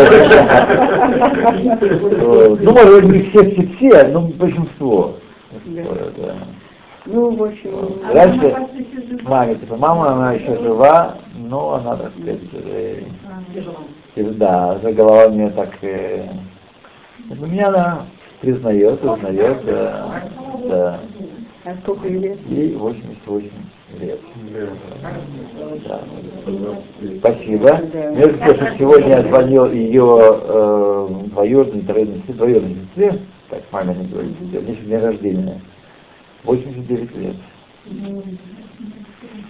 вот. 2.25 2.61
ну, 2.61 2.71
может 2.71 3.05
быть, 3.05 3.13
не 3.13 3.21
все, 3.29 3.51
все, 3.51 3.67
все, 3.75 4.07
но 4.07 4.21
большинство. 4.21 5.15
Ну, 7.05 7.35
в 7.35 7.43
общем, 7.43 8.01
Раньше 8.11 8.55
маме, 9.21 9.55
типа, 9.55 9.77
мама, 9.77 10.13
она 10.13 10.33
еще 10.33 10.57
жива, 10.57 11.15
но 11.35 11.75
она, 11.75 11.95
так 11.95 12.11
сказать, 12.13 12.39
уже, 14.15 14.33
да, 14.33 14.77
уже 14.79 14.91
голова 14.93 15.25
у 15.25 15.31
нее 15.31 15.49
так, 15.51 15.69
э, 15.81 16.25
у 17.29 17.45
меня 17.45 17.67
она 17.67 18.05
признает, 18.41 19.03
узнает, 19.03 19.65
да, 19.65 20.23
да, 20.69 20.99
а 21.65 21.75
сколько 21.81 22.07
лет? 22.07 22.37
ей 22.47 22.75
88 22.75 23.49
лет. 23.99 24.19
Да. 25.87 26.01
Спасибо. 27.19 27.81
Да. 27.91 28.11
Между 28.11 28.37
прочим, 28.37 28.67
сегодня 28.77 29.09
я 29.09 29.21
звонил 29.23 29.71
ее 29.71 30.19
э, 30.19 31.07
двоюродной, 31.31 31.81
троюродной 31.81 32.19
сестре, 32.19 32.33
двоюродной 32.35 32.75
сестре, 32.85 33.19
так 33.49 33.61
маме 33.71 33.95
не 33.95 34.07
говорит, 34.07 34.35
у 34.41 34.45
нее 34.45 34.61
день 34.61 34.99
рождения, 34.99 35.61
89 36.43 37.17
лет. 37.17 37.35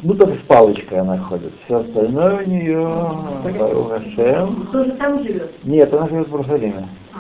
Ну, 0.04 0.14
только 0.14 0.36
с 0.36 0.42
палочкой 0.48 1.00
она 1.00 1.18
ходит. 1.18 1.52
Все 1.66 1.80
остальное 1.80 2.44
у 2.44 2.48
нее, 2.48 3.58
Барух 3.58 3.90
Хашем. 3.90 4.68
Кто 4.68 4.84
же 4.84 4.92
там 4.92 5.24
живет? 5.24 5.52
Нет, 5.64 5.94
она 5.94 6.08
живет 6.08 6.28
в 6.28 6.32
Иерусалиме. 6.32 6.88
А, 7.14 7.18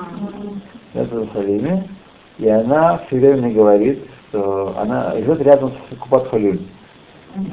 Живет 0.95 1.11
в 1.11 1.13
Иерусалиме. 1.13 1.83
И 2.39 2.47
она 2.47 2.99
все 3.07 3.17
время 3.17 3.51
говорит, 3.51 3.99
что 4.29 4.73
она 4.79 5.13
живет 5.15 5.41
рядом 5.41 5.71
с 5.71 5.97
Купат 5.97 6.27
Халим. 6.29 6.59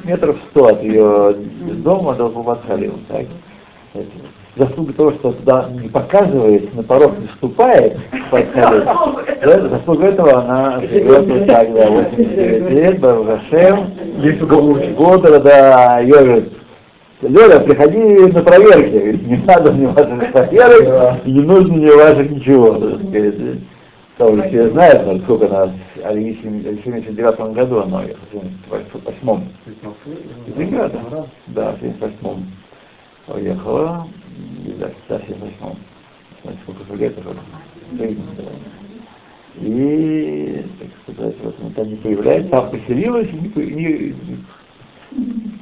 Метров 0.03 0.37
сто 0.49 0.67
от 0.67 0.81
ее 0.81 1.35
дома 1.83 2.15
до 2.15 2.29
Купат 2.29 2.61
Халим. 2.65 2.93
Так. 3.09 3.25
Заслуга 4.55 4.93
того, 4.93 5.11
что 5.13 5.31
туда 5.31 5.67
не 5.71 5.89
показывает, 5.89 6.73
на 6.75 6.83
порог 6.83 7.17
не 7.17 7.27
вступает, 7.27 7.97
заслуга 8.31 10.05
этого 10.05 10.43
она 10.43 10.79
живет 10.81 11.27
вот 11.27 11.47
так, 11.47 11.73
да, 11.73 11.89
89 11.89 12.69
лет, 12.69 12.99
учить. 14.69 14.95
Года, 14.95 15.39
да, 15.39 16.03
говорит, 16.03 16.53
Лёля, 17.29 17.59
приходи 17.61 17.97
на 18.31 18.41
проверки. 18.41 18.91
Говорит, 18.91 19.27
Не 19.27 19.37
надо 19.37 19.71
мне 19.71 19.87
ваших 19.87 20.31
проверок, 20.31 21.25
не 21.25 21.41
нужно 21.41 21.73
мне 21.73 21.95
ваших 21.95 22.29
ничего. 22.29 22.77
Там 24.17 24.33
уже 24.33 24.47
все 24.49 24.69
знают, 24.69 25.05
наверное, 25.05 25.23
сколько 25.23 25.47
она 25.47 25.65
в 25.65 26.83
79 26.83 27.53
году 27.55 27.79
она 27.79 28.01
уехала, 28.01 28.19
в 28.69 28.91
78 28.93 29.41
из 30.47 30.55
Ленинграда. 30.55 30.99
Да, 31.47 31.71
в 31.71 31.79
78 31.79 32.43
уехала, 33.27 34.07
да, 34.79 34.87
в 34.87 35.07
78 35.07 35.75
Знаете, 36.43 36.61
сколько 36.63 36.93
же 36.93 36.99
лет 36.99 37.17
уже. 37.17 38.17
И, 39.61 40.65
так 40.79 41.15
сказать, 41.15 41.35
вот 41.43 41.55
она 41.61 41.69
там 41.75 41.87
не 41.87 41.95
появляется, 41.95 42.49
там 42.49 42.69
поселилась 42.69 43.29
и 43.29 43.35
не, 43.35 43.75
не, 43.75 44.15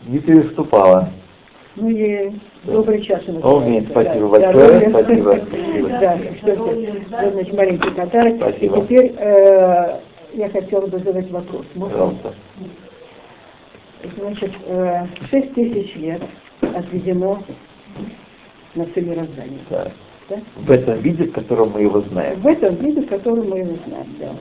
не 0.08 0.20
переступала. 0.20 1.10
Ну 1.76 1.90
и 1.90 2.32
добрый 2.66 3.02
час. 3.02 3.24
ему 3.28 3.40
О, 3.42 3.64
нет, 3.64 3.86
спасибо 3.90 4.40
Да, 4.40 4.52
большое, 4.52 4.52
здоровья. 4.52 4.90
спасибо, 4.90 5.42
спасибо. 5.48 5.90
Да, 5.90 6.20
что 6.38 7.32
значит, 7.32 7.54
маленький 7.54 7.92
подарок. 7.92 8.36
Спасибо. 8.38 8.78
И 8.78 8.82
теперь 8.82 9.16
э, 9.18 10.00
я 10.34 10.50
хотела 10.50 10.86
бы 10.88 11.00
задать 11.00 11.32
вопрос. 11.32 11.66
Можно? 11.76 11.98
Пожалуйста. 11.98 12.34
Значит, 14.18 14.52
э, 14.66 15.06
шесть 15.30 15.54
тысяч 15.54 15.96
лет 15.96 16.22
отведено 16.62 17.42
на 18.76 18.86
все 18.88 19.02
мироздание. 19.02 19.60
Да. 19.70 19.92
Да? 20.30 20.40
В 20.56 20.72
этом 20.72 21.00
виде, 21.00 21.26
в 21.26 21.32
котором 21.34 21.72
мы 21.72 21.82
его 21.82 22.02
знаем. 22.02 22.40
В 22.42 22.48
этом 22.48 22.76
виде, 22.76 23.02
который 23.04 23.44
мы 23.44 23.60
его 23.60 23.78
знаем, 23.88 24.08
да. 24.20 24.32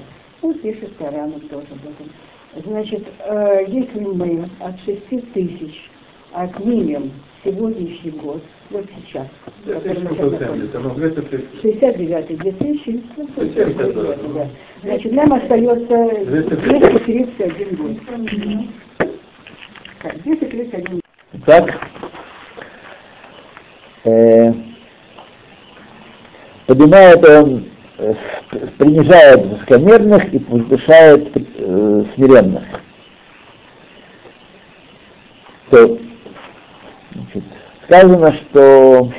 Ну, 0.42 0.54
пишет 0.54 0.92
Коран 0.98 1.32
тоже 1.32 1.66
об 1.70 1.90
этом. 1.90 2.64
Значит, 2.64 3.06
э, 3.24 3.64
если 3.68 4.00
мы 4.00 4.48
от 4.58 4.78
шести 4.80 5.18
тысяч 5.32 5.90
отнимем 6.32 7.12
сегодняшний 7.44 8.10
год, 8.10 8.42
вот 8.70 8.86
сейчас, 8.96 9.26
в 9.64 9.72
котором 9.72 10.04
мы 10.04 10.10
сейчас 10.10 10.82
находимся, 10.82 11.42
69 11.62 12.38
2000, 12.38 13.04
ну, 13.16 13.28
69, 13.36 14.34
да. 14.34 14.48
Значит, 14.82 15.12
нам 15.12 15.32
остается 15.32 16.24
231 16.24 17.76
год. 17.76 17.96
Так, 20.02 20.22
231 20.22 20.84
год. 20.94 21.00
Итак, 21.32 21.80
э, 24.04 24.52
поднимает 26.66 27.28
он, 27.28 27.64
э, 27.98 28.14
принижает 28.78 29.46
высокомерных 29.46 30.34
и 30.34 30.38
возвышает 30.38 31.30
э, 31.36 32.04
смиренных. 32.14 32.62
То, 35.70 35.98
сказано, 37.90 38.32
что 38.32 39.10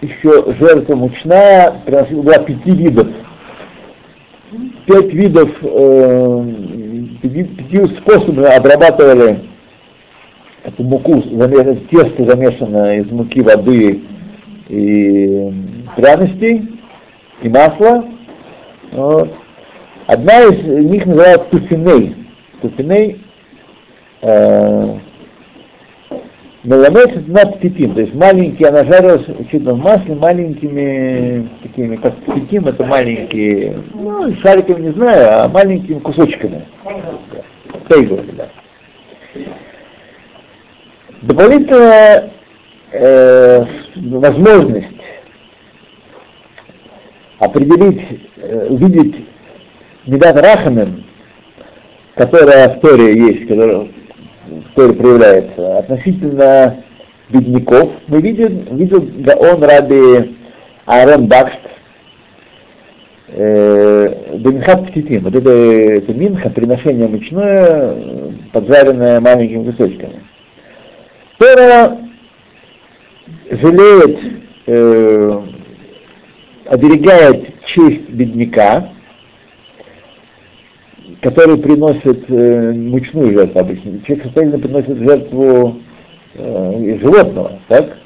еще 0.00 0.54
жертва 0.54 0.94
мучная 0.94 1.72
приносила 1.84 2.22
была 2.22 2.38
пяти 2.38 2.70
видов. 2.70 3.08
Пять 4.86 5.12
видов, 5.12 5.50
э, 5.60 6.44
пяти, 7.20 7.44
пяти 7.44 7.96
способами 7.96 8.54
обрабатывали 8.54 9.40
эту 10.62 10.84
муку, 10.84 11.20
тесто 11.20 12.24
замешанное 12.24 13.00
из 13.00 13.10
муки, 13.10 13.40
воды 13.42 14.02
и 14.68 15.52
пряностей, 15.96 16.78
и 17.42 17.48
масла. 17.48 18.04
Вот. 18.92 19.32
Одна 20.06 20.44
из 20.44 20.62
них 20.84 21.06
называется 21.06 21.46
туфиней. 21.50 22.14
Туфиней 22.60 23.20
э, 24.20 24.98
Меламет 26.64 27.26
на 27.26 27.44
птитим, 27.44 27.94
то 27.94 28.02
есть 28.02 28.14
маленькие, 28.14 28.68
она 28.68 28.84
жарилась 28.84 29.26
чуть 29.50 29.64
в 29.64 29.76
масле 29.76 30.14
маленькими 30.14 31.48
такими, 31.60 31.96
как 31.96 32.14
птитим, 32.18 32.68
это 32.68 32.84
маленькие, 32.84 33.78
ну, 33.92 34.32
шариками 34.36 34.82
не 34.82 34.92
знаю, 34.92 35.44
а 35.44 35.48
маленькими 35.48 35.98
кусочками. 35.98 36.62
Тейгл, 37.88 38.20
да. 38.36 38.48
Дополнительная 41.22 42.30
э, 42.92 43.64
возможность 43.96 44.86
определить, 47.40 48.02
э, 48.36 48.66
увидеть 48.68 49.26
Медат 50.06 50.36
Рахамин, 50.40 51.02
которая 52.14 52.68
в 52.68 52.80
Торе 52.80 53.16
есть, 53.16 53.48
которая 53.48 53.88
Торе 54.74 54.92
проявляется, 54.94 55.78
относительно 55.78 56.76
бедняков, 57.30 57.90
мы 58.08 58.20
видим, 58.20 58.76
видел 58.76 59.08
он 59.38 59.62
ради 59.62 60.34
Аарон 60.86 61.26
Бакст, 61.26 61.60
э, 63.28 64.36
Бенхат 64.38 64.86
Птитим, 64.88 65.24
вот 65.24 65.34
это, 65.34 65.50
это 65.50 66.14
минха, 66.14 66.50
приношение 66.50 67.08
мучное, 67.08 67.96
поджаренное 68.52 69.20
маленькими 69.20 69.70
кусочками. 69.70 70.20
Тора 71.38 71.98
жалеет, 73.50 74.18
э, 74.66 75.40
оберегает 76.66 77.64
честь 77.64 78.08
бедняка, 78.10 78.88
который 81.22 81.56
приносит 81.56 82.28
э, 82.28 82.72
мучную 82.72 83.32
жертву 83.32 83.60
обычно. 83.60 84.00
Человек 84.02 84.24
состоятельно 84.24 84.58
приносит 84.58 84.98
жертву 84.98 85.76
э, 86.34 86.98
животного, 87.00 87.60
так? 87.68 87.96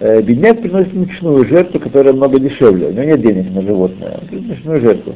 Э, 0.00 0.20
бедняк 0.20 0.60
приносит 0.60 0.92
мучную 0.92 1.44
жертву, 1.44 1.78
которая 1.78 2.12
много 2.12 2.40
дешевле. 2.40 2.88
У 2.88 2.92
него 2.92 3.04
нет 3.04 3.20
денег 3.22 3.54
на 3.54 3.62
животное, 3.62 4.18
он 4.20 4.26
приносит 4.26 4.48
мучную 4.48 4.80
жертву. 4.80 5.14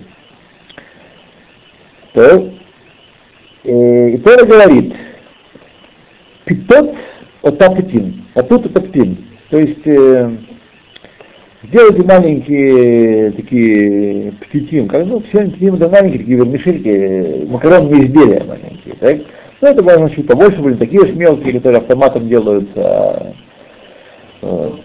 Так. 2.12 2.42
Э, 3.64 4.10
и 4.10 4.18
Тора 4.18 4.46
говорит, 4.46 4.94
питот 6.44 6.94
отапетин, 7.42 8.26
а 8.34 8.44
тут. 8.44 8.72
То 8.72 9.58
есть 9.58 9.86
э, 9.86 10.30
сделайте 11.62 12.02
маленькие 12.02 13.32
такие 13.32 14.32
птитим, 14.32 14.88
как 14.88 15.06
ну, 15.06 15.22
все 15.28 15.46
птитим 15.46 15.74
это 15.74 15.88
маленькие 15.88 16.20
такие 16.20 16.38
вермишельки, 16.38 17.46
макаронные 17.48 18.04
изделия 18.06 18.44
маленькие, 18.44 18.94
так? 18.98 19.18
Ну, 19.60 19.68
это 19.68 19.82
можно 19.82 20.08
чуть 20.08 20.26
побольше 20.26 20.60
были, 20.60 20.74
такие 20.74 21.06
же 21.06 21.12
мелкие, 21.12 21.54
которые 21.54 21.80
автоматом 21.80 22.28
делаются. 22.28 23.34
Вот. 24.40 24.80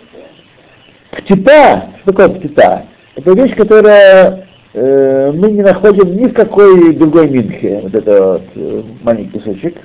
Птита, 1.11 1.91
что 2.01 2.11
такое 2.11 2.29
птита? 2.29 2.85
Это 3.15 3.31
вещь, 3.31 3.55
которая 3.55 4.45
э, 4.73 5.31
мы 5.33 5.51
не 5.51 5.61
находим 5.61 6.17
ни 6.17 6.27
в 6.27 6.33
какой 6.33 6.93
другой 6.93 7.29
минхе, 7.29 7.79
вот 7.83 7.95
это 7.95 8.33
вот, 8.33 8.43
э, 8.55 8.83
маленький 9.01 9.39
кусочек, 9.39 9.77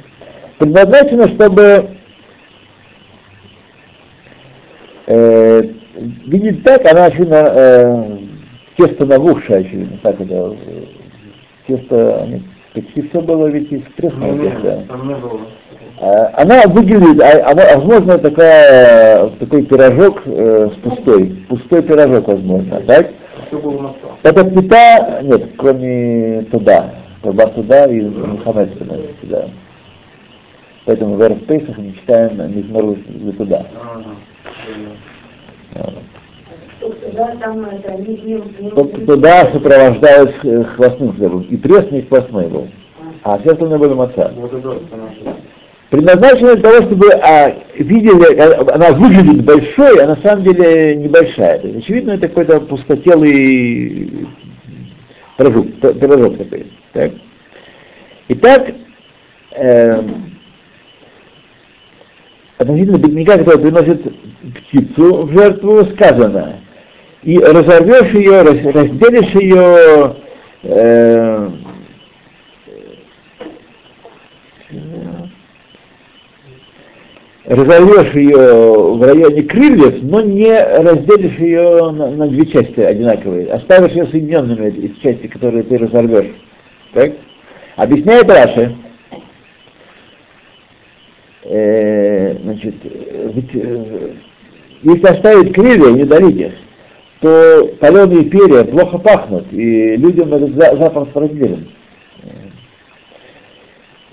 предназначено, 0.59 1.29
чтобы 1.29 1.91
э, 5.07 5.63
видит 6.27 6.63
так, 6.65 6.85
она 6.91 7.07
очевидно 7.07 7.35
э, 7.55 8.19
тесто 8.77 9.07
набухшее, 9.07 9.61
очевидно, 9.61 9.99
так 10.03 10.21
это 10.21 10.57
э, 10.67 10.85
тесто, 11.67 12.29
почти 12.75 13.03
все 13.03 13.21
было 13.21 13.47
ведь 13.49 13.71
из 13.73 13.83
пресного 13.97 14.33
Ну, 14.33 14.43
теста. 14.51 14.85
Там 14.89 15.09
не 15.09 15.15
было. 15.15 15.41
А, 16.01 16.33
Она 16.43 16.63
выглядит, 16.67 17.21
а- 17.21 17.51
она, 17.51 17.63
возможно, 17.77 18.19
такая, 18.19 19.29
такой 19.39 19.63
пирожок 19.65 20.23
э, 20.25 20.71
с 20.75 20.79
пустой, 20.83 21.45
пустой 21.49 21.83
пирожок, 21.83 22.27
возможно, 22.29 22.81
так? 22.83 23.11
Все 23.49 23.59
было 23.59 23.83
на. 23.83 23.95
Это 24.23 24.45
плита, 24.45 25.21
нет, 25.23 25.51
кроме 25.59 26.43
туда, 26.51 26.95
Таба 27.23 27.47
туда 27.49 27.87
и 27.87 28.01
Мухаммед 28.01 28.79
туда. 29.21 29.45
Поэтому 30.87 31.17
в 31.17 31.23
Эрфпейсах 31.23 31.77
мы 31.77 31.93
читаем 31.93 32.57
Мизмару 32.57 32.97
за 33.23 33.33
туда. 33.35 33.67
Туда 39.07 39.51
сопровождают 39.53 40.35
э, 40.45 40.65
хвостным 40.65 41.13
хлебом. 41.15 41.43
И 41.43 41.57
пресный, 41.57 42.01
и 42.01 42.07
хвостной 42.07 42.47
был. 42.49 42.69
А 43.23 43.39
все 43.39 43.53
остальное 43.53 43.79
было 43.79 43.95
маца. 43.95 44.33
Предназначена 45.91 46.55
для 46.55 46.63
того, 46.63 46.87
чтобы 46.87 47.13
а, 47.15 47.53
видели, 47.77 48.37
а, 48.37 48.75
она 48.75 48.93
выглядит 48.93 49.45
большой, 49.45 50.03
а 50.03 50.07
на 50.07 50.17
самом 50.23 50.45
деле 50.45 50.95
небольшая. 50.95 51.59
То 51.59 51.67
есть, 51.67 51.81
очевидно, 51.81 52.13
это 52.13 52.29
какой-то 52.29 52.61
пустотелый 52.61 54.29
пирожок, 55.37 55.67
пирожок 55.81 56.39
такой. 56.39 56.67
Так? 56.93 57.11
Итак, 58.29 58.71
эм, 59.57 60.30
относительно 62.61 62.99
бедняка, 62.99 63.39
который 63.39 63.59
приносит 63.59 64.03
птицу 64.55 65.27
в 65.27 65.33
жертву, 65.33 65.85
сказано, 65.95 66.57
и 67.23 67.39
разорвешь 67.39 68.13
ее, 68.13 68.43
раз- 68.43 68.75
разделишь 68.75 69.35
ее, 69.35 70.17
э, 70.65 71.49
разорвешь 77.47 78.15
ее 78.15 78.95
в 78.95 79.03
районе 79.03 79.43
крыльев, 79.43 80.03
но 80.03 80.21
не 80.21 80.53
разделишь 80.53 81.39
ее 81.39 81.91
на, 81.93 82.11
на 82.11 82.29
две 82.29 82.45
части 82.45 82.81
одинаковые, 82.81 83.47
оставишь 83.53 83.93
ее 83.93 84.07
соединенными 84.07 84.69
из 84.69 84.99
части, 84.99 85.29
которые 85.29 85.63
ты 85.63 85.79
разорвешь. 85.79 86.35
Так? 86.93 87.13
Объясняет 87.77 88.31
Раши, 88.31 88.77
э, 91.51 92.37
значит, 92.43 92.75
э, 92.85 93.33
э, 93.55 94.11
если 94.83 95.07
оставить 95.07 95.53
крылья 95.53 95.91
и 95.91 95.95
не 95.95 96.05
дарить 96.05 96.37
их, 96.37 96.53
то 97.21 97.69
паленые 97.81 98.25
перья 98.25 98.65
плохо 98.65 98.99
пахнут, 98.99 99.53
и 99.53 99.97
людям 99.97 100.33
этот 100.33 100.55
за- 100.55 100.77
запах 100.77 101.09
отвратителен. 101.09 101.69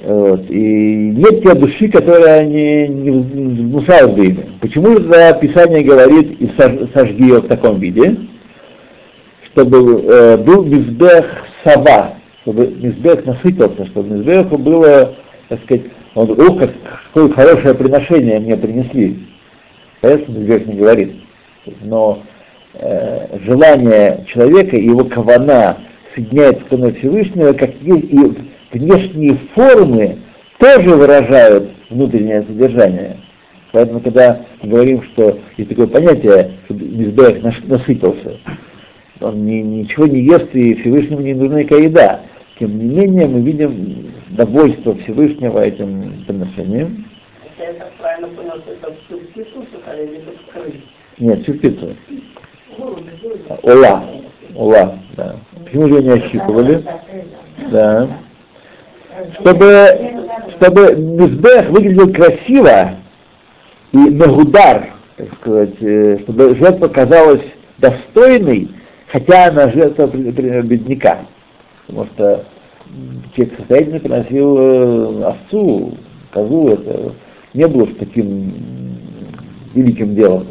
Вот. 0.03 0.49
И 0.49 1.09
нет 1.15 1.41
те 1.41 1.55
души, 1.55 1.89
которая 1.89 2.45
не, 2.45 2.87
не 2.87 3.11
внушает 3.11 4.15
бы 4.15 4.25
ими. 4.25 4.45
Почему 4.61 4.95
тогда 4.95 5.33
Писание 5.33 5.83
говорит 5.83 6.39
и 6.39 6.45
сож- 6.57 6.87
сожги 6.93 7.23
ее 7.23 7.39
в 7.39 7.47
таком 7.47 7.79
виде, 7.79 8.15
чтобы 9.45 10.01
э, 10.03 10.37
был 10.37 10.63
мизбех 10.65 11.25
сава, 11.63 12.13
чтобы 12.41 12.67
мизбех 12.67 13.25
насытился, 13.25 13.85
чтобы 13.87 14.17
мизбеху 14.17 14.57
было, 14.57 15.15
так 15.49 15.63
сказать, 15.63 15.85
он, 16.17 16.31
ух, 16.31 16.57
как, 16.57 16.71
какое 17.13 17.29
хорошее 17.29 17.75
приношение 17.75 18.39
мне 18.39 18.57
принесли. 18.57 19.19
Конечно, 20.01 20.31
мизбех 20.31 20.65
не 20.65 20.73
говорит. 20.73 21.11
Но 21.83 22.23
э, 22.73 23.37
желание 23.43 24.25
человека 24.27 24.77
его 24.77 25.05
кавана 25.05 25.77
соединяет 26.15 26.61
с 26.61 26.95
Всевышнего, 26.97 27.53
как 27.53 27.69
и 27.81 28.33
внешние 28.71 29.37
формы 29.53 30.17
тоже 30.57 30.89
выражают 30.89 31.69
внутреннее 31.91 32.41
содержание. 32.41 33.17
Поэтому, 33.71 33.99
когда 33.99 34.41
мы 34.63 34.69
говорим, 34.69 35.03
что 35.03 35.37
есть 35.57 35.69
такое 35.69 35.85
понятие, 35.85 36.53
что 36.65 36.73
Мизбех 36.73 37.43
насытился, 37.43 38.39
он 39.19 39.45
ни- 39.45 39.61
ничего 39.61 40.07
не 40.07 40.21
ест, 40.21 40.47
и 40.53 40.73
Всевышнему 40.75 41.21
не 41.21 41.35
нужна 41.35 41.59
никакая 41.59 41.83
еда. 41.83 42.21
Тем 42.59 42.75
не 42.79 42.85
менее, 42.85 43.27
мы 43.27 43.41
видим 43.41 44.06
довольство 44.37 44.95
Всевышнего 44.95 45.59
этим 45.59 46.23
приношением. 46.25 47.05
Если 47.43 47.73
я 47.73 47.79
так 47.79 47.91
правильно 47.93 48.27
понял, 48.29 48.53
что 48.61 48.71
это 48.71 48.95
всю 49.05 49.17
птицу 49.17 49.65
сухали 49.73 50.05
или 50.05 50.21
только? 50.21 50.77
Нет, 51.17 51.43
всю 51.43 51.53
птицу. 51.55 51.95
Ола. 53.63 54.03
Ола, 54.55 54.99
да. 55.17 55.35
Почему 55.65 55.87
же 55.87 55.95
ее 55.95 56.03
не 56.03 56.09
ощипывали? 56.11 56.85
Да. 57.71 58.07
Чтобы, 59.39 59.65
чтобы 60.55 60.95
Мизбех 60.95 61.69
выглядел 61.69 62.13
красиво 62.13 62.91
и 63.91 63.97
нагудар, 63.97 64.93
так 65.15 65.33
сказать, 65.41 65.81
э, 65.81 66.19
чтобы 66.19 66.55
жертва 66.55 66.87
казалась 66.87 67.41
достойной, 67.79 68.69
хотя 69.07 69.47
она 69.47 69.69
жертва, 69.69 70.05
бедняка. 70.05 71.25
Потому 71.87 72.05
что 72.13 72.45
человек 73.35 74.01
приносил 74.01 74.57
э, 74.57 75.23
овцу, 75.25 75.97
козу, 76.31 76.69
это 76.69 77.13
не 77.53 77.67
было 77.67 77.87
таким 77.87 78.53
великим 79.73 80.15
делом. 80.15 80.47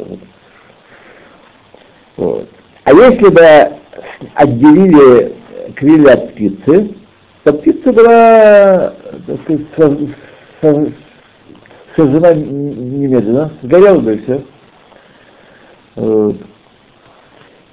Вот. 2.15 2.47
А 2.83 2.93
если 2.93 3.29
бы 3.29 3.77
отделили 4.33 5.33
крылья 5.75 6.13
от 6.13 6.33
птицы, 6.33 6.95
то 7.43 7.53
птица 7.53 7.93
была 7.93 8.93
так 9.25 9.41
сказать, 9.41 9.65
со- 9.75 9.97
со- 10.61 10.91
сожжена 11.95 12.33
немедленно, 12.33 13.51
сгорела 13.61 13.99
бы 13.99 14.15
и 14.15 14.23
все. 14.23 14.43
Вот. 15.95 16.37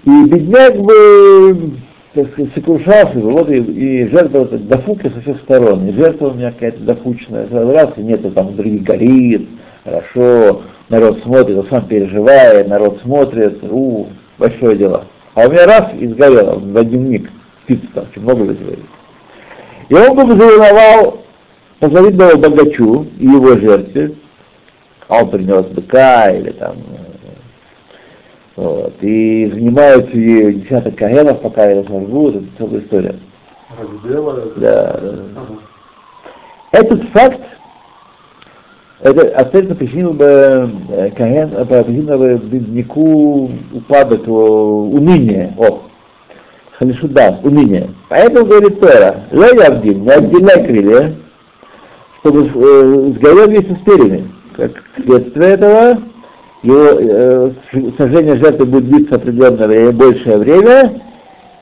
И 0.04 0.24
бедняк 0.26 0.76
бы, 0.80 1.72
так 2.14 2.32
сказать, 2.32 2.52
сокрушался 2.54 3.18
вот 3.18 3.50
и, 3.50 3.58
и 3.58 4.08
жертва 4.08 4.44
дофука 4.44 5.10
со 5.10 5.20
всех 5.20 5.40
сторон, 5.40 5.86
и 5.88 5.92
жертва 5.92 6.28
у 6.28 6.34
меня 6.34 6.52
какая-то 6.52 6.80
дофучная, 6.80 7.48
раз, 7.50 7.90
и 7.96 8.02
нету 8.02 8.30
там 8.30 8.54
других 8.54 8.82
горит, 8.82 9.48
хорошо, 9.84 10.62
народ 10.88 11.22
смотрит, 11.22 11.58
он 11.58 11.66
сам 11.68 11.86
переживает, 11.86 12.68
народ 12.68 13.00
смотрит, 13.02 13.58
у, 13.64 14.06
большое 14.38 14.76
дело. 14.76 15.04
А 15.34 15.46
у 15.46 15.50
меня 15.50 15.66
раз 15.66 15.92
и 15.98 16.06
сгорело 16.06 16.58
в 16.58 16.76
один 16.76 17.10
миг, 17.10 17.30
птица 17.64 17.86
там, 17.94 18.04
очень 18.10 18.22
много 18.22 18.42
вызывает. 18.42 18.78
И 19.88 19.94
он 19.94 20.14
бы 20.16 20.36
завоевал 20.36 21.24
позавидовал 21.80 22.38
богачу 22.38 23.06
и 23.18 23.26
его 23.26 23.56
жертве, 23.56 24.14
а 25.08 25.22
он 25.22 25.30
принес 25.30 25.66
быка 25.66 26.30
или 26.30 26.50
там 26.52 26.76
вот, 28.56 28.94
и 29.00 29.50
занимаются 29.52 30.16
ею 30.16 30.54
десяток 30.54 30.96
каенов, 30.96 31.40
пока 31.40 31.68
ее 31.70 31.84
сожгут, 31.84 32.36
это 32.36 32.46
целая 32.58 32.80
история. 32.80 33.14
Да, 34.56 35.00
да. 35.00 35.00
Этот 36.70 37.02
факт, 37.10 37.40
это 39.00 39.28
абсолютно 39.36 39.74
причинил 39.74 40.12
бы 40.12 40.70
э, 40.90 41.10
Каген, 41.16 41.50
причинил 41.66 42.18
бы 42.18 42.36
бедняку 42.44 43.50
упадок, 43.72 44.26
уныние, 44.28 45.52
о, 45.58 45.82
халишуда, 46.78 47.40
уныние. 47.42 47.90
Поэтому 48.08 48.46
говорит 48.46 48.80
Тора, 48.80 49.24
Ла 49.32 49.48
Явдин, 49.48 50.02
не 50.02 50.10
отделяй 50.10 50.66
крылья, 50.66 51.14
чтобы 52.20 52.46
э, 52.46 53.12
сгорел 53.16 53.48
вместе 53.48 53.74
с 53.74 53.84
перьями. 53.84 54.30
Как 54.56 54.70
следствие 55.04 55.50
этого, 55.50 55.98
его 56.64 56.98
э, 56.98 57.50
сожжение 57.98 58.36
жертвы 58.36 58.64
будет 58.64 58.88
длиться 58.88 59.16
определенное 59.16 59.66
время, 59.68 59.92
большее 59.92 60.38
время, 60.38 61.02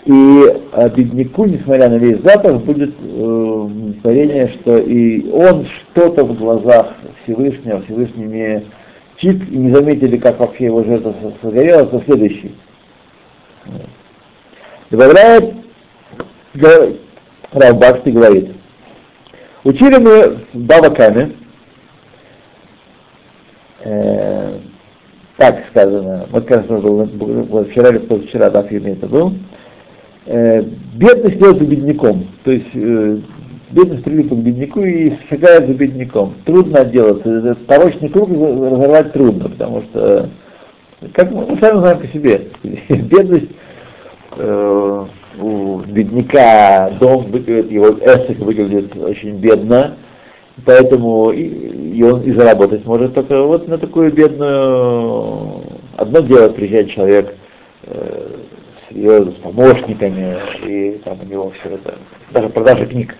и 0.04 0.44
э, 0.72 0.88
бедняку, 0.90 1.44
несмотря 1.44 1.88
на 1.88 1.96
весь 1.96 2.20
запах, 2.22 2.62
будет 2.62 2.94
э, 3.00 3.68
творение, 4.00 4.48
что 4.48 4.78
и 4.78 5.28
он 5.30 5.66
что-то 5.66 6.24
в 6.24 6.38
глазах 6.38 6.94
Всевышнего, 7.24 7.82
Всевышний 7.82 8.24
не 8.26 8.64
чик, 9.16 9.48
и 9.50 9.56
не 9.56 9.74
заметили, 9.74 10.16
как 10.18 10.38
вообще 10.38 10.66
его 10.66 10.84
жертва 10.84 11.14
сгорела, 11.42 11.84
то 11.86 12.00
следующий. 12.04 12.54
Добавляет, 14.88 15.54
Равбакшти 17.50 18.10
говорит, 18.10 18.50
учили 19.64 19.98
мы 19.98 20.38
в 20.52 21.18
э, 23.84 24.58
так 25.36 25.64
сказано, 25.70 26.26
вот 26.30 26.44
как 26.44 26.68
раз 26.68 26.82
был, 26.82 27.64
вчера 27.70 27.90
или 27.90 27.98
позавчера, 27.98 28.50
да, 28.50 28.62
это 28.62 29.06
был, 29.06 29.32
э, 30.26 30.62
бедность 30.94 31.38
делается 31.38 31.64
бедняком, 31.64 32.26
то 32.44 32.50
есть 32.50 32.70
э, 32.74 33.18
бедность 33.72 34.04
прилипла 34.04 34.36
к 34.36 34.38
бедняку 34.38 34.80
и 34.80 35.12
шагает 35.28 35.66
за 35.66 35.74
бедняком. 35.74 36.34
Трудно 36.44 36.80
отделаться, 36.80 37.30
этот 37.30 37.66
порочный 37.66 38.08
круг 38.10 38.30
разорвать 38.30 39.12
трудно, 39.12 39.48
потому 39.48 39.82
что, 39.82 40.28
как 41.12 41.30
мы, 41.32 41.46
мы 41.46 41.58
сами 41.58 41.78
знаем 41.78 41.98
по 41.98 42.06
себе, 42.08 42.48
бедность 42.88 43.50
э, 44.36 45.04
у 45.40 45.78
бедняка, 45.78 46.90
дом 47.00 47.30
выглядит, 47.30 47.70
его 47.70 47.88
эсик 48.00 48.38
выглядит 48.38 48.94
очень 48.96 49.36
бедно, 49.38 49.96
Поэтому 50.64 51.30
и, 51.30 51.42
и 51.42 52.02
он 52.02 52.22
и 52.22 52.32
заработать 52.32 52.84
может 52.84 53.14
только 53.14 53.42
вот 53.42 53.68
на 53.68 53.78
такую 53.78 54.12
бедную... 54.12 55.62
Одно 55.96 56.20
дело 56.20 56.48
приезжает 56.50 56.90
человек 56.90 57.34
э, 57.84 58.36
с, 58.90 58.94
с 58.94 59.34
помощниками, 59.40 60.36
и 60.66 61.00
там 61.04 61.18
у 61.20 61.24
него 61.24 61.52
все 61.58 61.74
это, 61.74 61.94
даже 62.30 62.48
продажа 62.48 62.86
книг. 62.86 63.14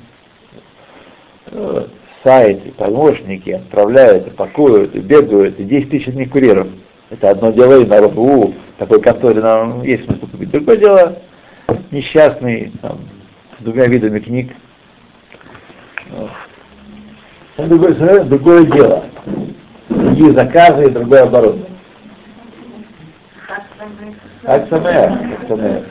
Вот, 1.51 1.91
сайт, 2.22 2.64
и 2.66 2.70
помощники 2.70 3.51
отправляют, 3.51 4.26
и 4.26 4.30
пакуют, 4.30 4.95
и 4.95 5.01
бегают, 5.01 5.59
и 5.59 5.64
10 5.64 5.91
тысяч 5.91 6.09
одних 6.09 6.30
курьеров. 6.30 6.68
Это 7.11 7.30
одно 7.30 7.51
дело, 7.51 7.80
и 7.80 7.87
народ, 7.87 8.16
у, 8.16 8.55
такой 8.78 9.01
конторе 9.01 9.41
нам 9.41 9.83
есть 9.83 10.05
смысл 10.05 10.26
купить. 10.26 10.51
Другое 10.51 10.76
дело, 10.76 11.18
несчастный, 11.91 12.72
там, 12.80 13.01
с 13.59 13.62
двумя 13.62 13.87
видами 13.87 14.18
книг. 14.18 14.53
Это 17.57 17.69
другое, 17.69 18.25
другое 18.25 18.65
дело. 18.65 19.05
Другие 19.89 20.33
заказы 20.33 20.87
и 20.87 20.91
другое 20.91 21.23
оборудование. 21.25 21.67
Как 24.43 24.69
самое, 24.69 25.37
как 25.39 25.49
самое. 25.49 25.85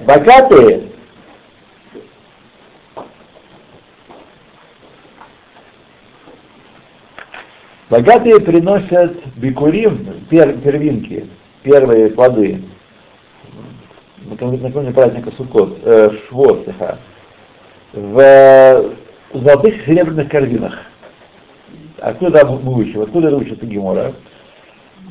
Богатые 0.00 0.94
Богатые 7.90 8.40
приносят 8.40 9.24
бикурим, 9.36 10.26
пер, 10.28 10.58
первинки, 10.58 11.28
первые 11.64 12.10
плоды, 12.10 12.62
накануне 14.22 14.92
праздника 14.92 15.32
Суккот, 15.36 15.78
э, 15.82 16.10
Швот, 16.28 16.68
в 17.92 18.94
золотых 19.32 19.84
серебряных 19.84 20.28
корзинах. 20.28 20.78
Откуда 22.00 22.44
мы 22.44 22.80
учим? 22.80 23.02
Откуда 23.02 23.28
это 23.28 23.36
учится 23.36 23.66
Гемора? 23.66 24.12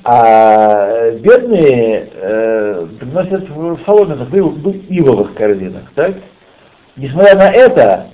А 0.05 1.11
бедные 1.11 2.09
э, 2.13 2.87
приносят 2.99 3.49
в 3.49 3.79
соломенных, 3.85 4.29
ивовых 4.89 5.33
корзинах, 5.33 5.83
так? 5.95 6.15
Несмотря 6.95 7.35
на 7.35 7.51
это, 7.51 8.07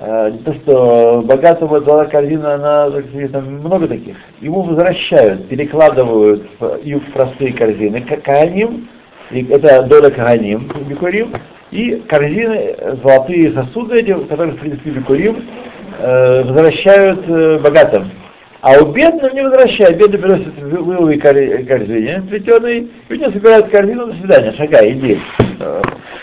э, 0.00 0.32
то, 0.44 0.54
что 0.54 1.22
богатого 1.24 1.80
дала 1.80 2.04
корзина, 2.06 2.54
она, 2.54 2.90
там 3.32 3.44
много 3.60 3.88
таких, 3.88 4.16
ему 4.40 4.62
возвращают, 4.62 5.48
перекладывают 5.48 6.46
и 6.82 6.94
в 6.94 7.12
простые 7.12 7.52
корзины, 7.52 8.00
каганим, 8.00 8.88
и 9.30 9.44
это 9.46 9.82
доля 9.82 10.10
каганим, 10.10 10.70
бикурим, 10.88 11.32
и 11.70 12.02
корзины, 12.08 12.76
золотые 13.02 13.52
сосуды 13.52 14.00
эти, 14.00 14.12
в 14.12 14.26
принципе, 14.26 14.90
бикурим, 14.90 15.44
э, 15.98 16.42
возвращают 16.44 17.24
э, 17.28 17.58
богатым. 17.58 18.10
А 18.60 18.78
у 18.78 18.92
бедных 18.92 19.32
не 19.32 19.42
возвращают, 19.42 19.98
бедный 19.98 20.18
приносит 20.20 20.58
выловый 20.60 21.18
корзине 21.18 22.22
плетеный, 22.30 22.90
и 23.08 23.12
у 23.12 23.16
него 23.16 23.32
собирают 23.32 23.68
корзину, 23.70 24.06
до 24.06 24.12
свидания, 24.14 24.52
шагай, 24.52 24.92
иди. 24.92 25.18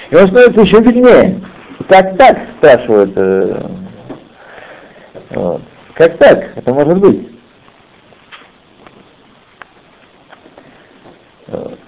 И 0.10 0.16
он 0.16 0.28
становится 0.28 0.62
еще 0.62 0.80
беднее. 0.80 1.42
Как 1.88 2.18
так, 2.18 2.38
спрашивают. 2.58 3.14
Э, 3.16 3.68
вот. 5.32 5.62
Как 5.96 6.18
так? 6.18 6.58
Это 6.58 6.74
может 6.74 6.98
быть. 6.98 7.30
Вот. 11.48 11.80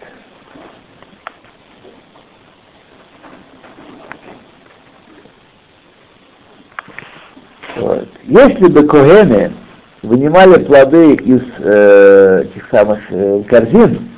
Вот. 7.76 8.08
Если 8.24 8.68
бы 8.68 8.88
Когены 8.88 9.54
вынимали 10.02 10.64
плоды 10.64 11.16
из 11.16 11.42
э, 11.60 12.46
тех 12.54 12.68
самых 12.70 13.00
э, 13.10 13.44
корзин, 13.48 14.10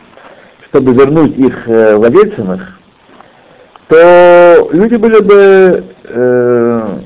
чтобы 0.70 0.94
вернуть 0.94 1.38
их 1.38 1.68
э, 1.68 1.96
владельцам 1.96 2.54
их, 2.54 2.80
то 3.94 4.70
люди 4.72 4.96
были 4.96 5.22
бы 5.22 5.84
э, 6.06 7.00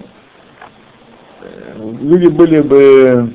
люди 2.02 2.28
были 2.28 2.62
бы 2.62 3.30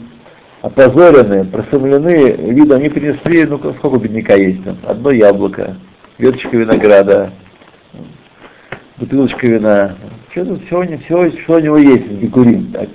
опозорены, 0.63 1.45
просомлены, 1.45 2.33
видно, 2.33 2.77
они 2.77 2.89
принесли, 2.89 3.45
ну 3.45 3.59
сколько 3.59 3.99
бедняка 3.99 4.37
есть 4.37 4.65
там, 4.65 4.79
одно 4.87 5.11
яблоко, 5.11 5.77
веточка 6.17 6.57
винограда, 6.57 7.31
бутылочка 8.97 9.47
вина, 9.47 9.97
что-то 10.31 10.59
всего, 10.65 10.83
всего, 10.83 11.31
что 11.43 11.57
у 11.57 11.59
него 11.59 11.77
есть 11.77 12.07
в 12.07 12.23
Бикурим, 12.23 12.73
так. 12.73 12.89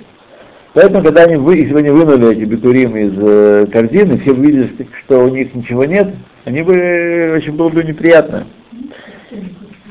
Поэтому, 0.74 1.04
когда 1.04 1.22
они, 1.22 1.36
вы, 1.36 1.58
если 1.58 1.76
они 1.76 1.90
вынули 1.90 2.36
эти 2.36 2.44
бикурим 2.44 2.96
из 2.96 3.12
э, 3.16 3.66
корзины, 3.72 4.18
все 4.18 4.32
увидели, 4.32 4.70
что 5.04 5.24
у 5.24 5.28
них 5.28 5.54
ничего 5.54 5.84
нет, 5.84 6.14
они 6.44 6.62
бы, 6.62 7.34
очень 7.36 7.52
было 7.52 7.68
бы 7.68 7.82
неприятно. 7.82 8.46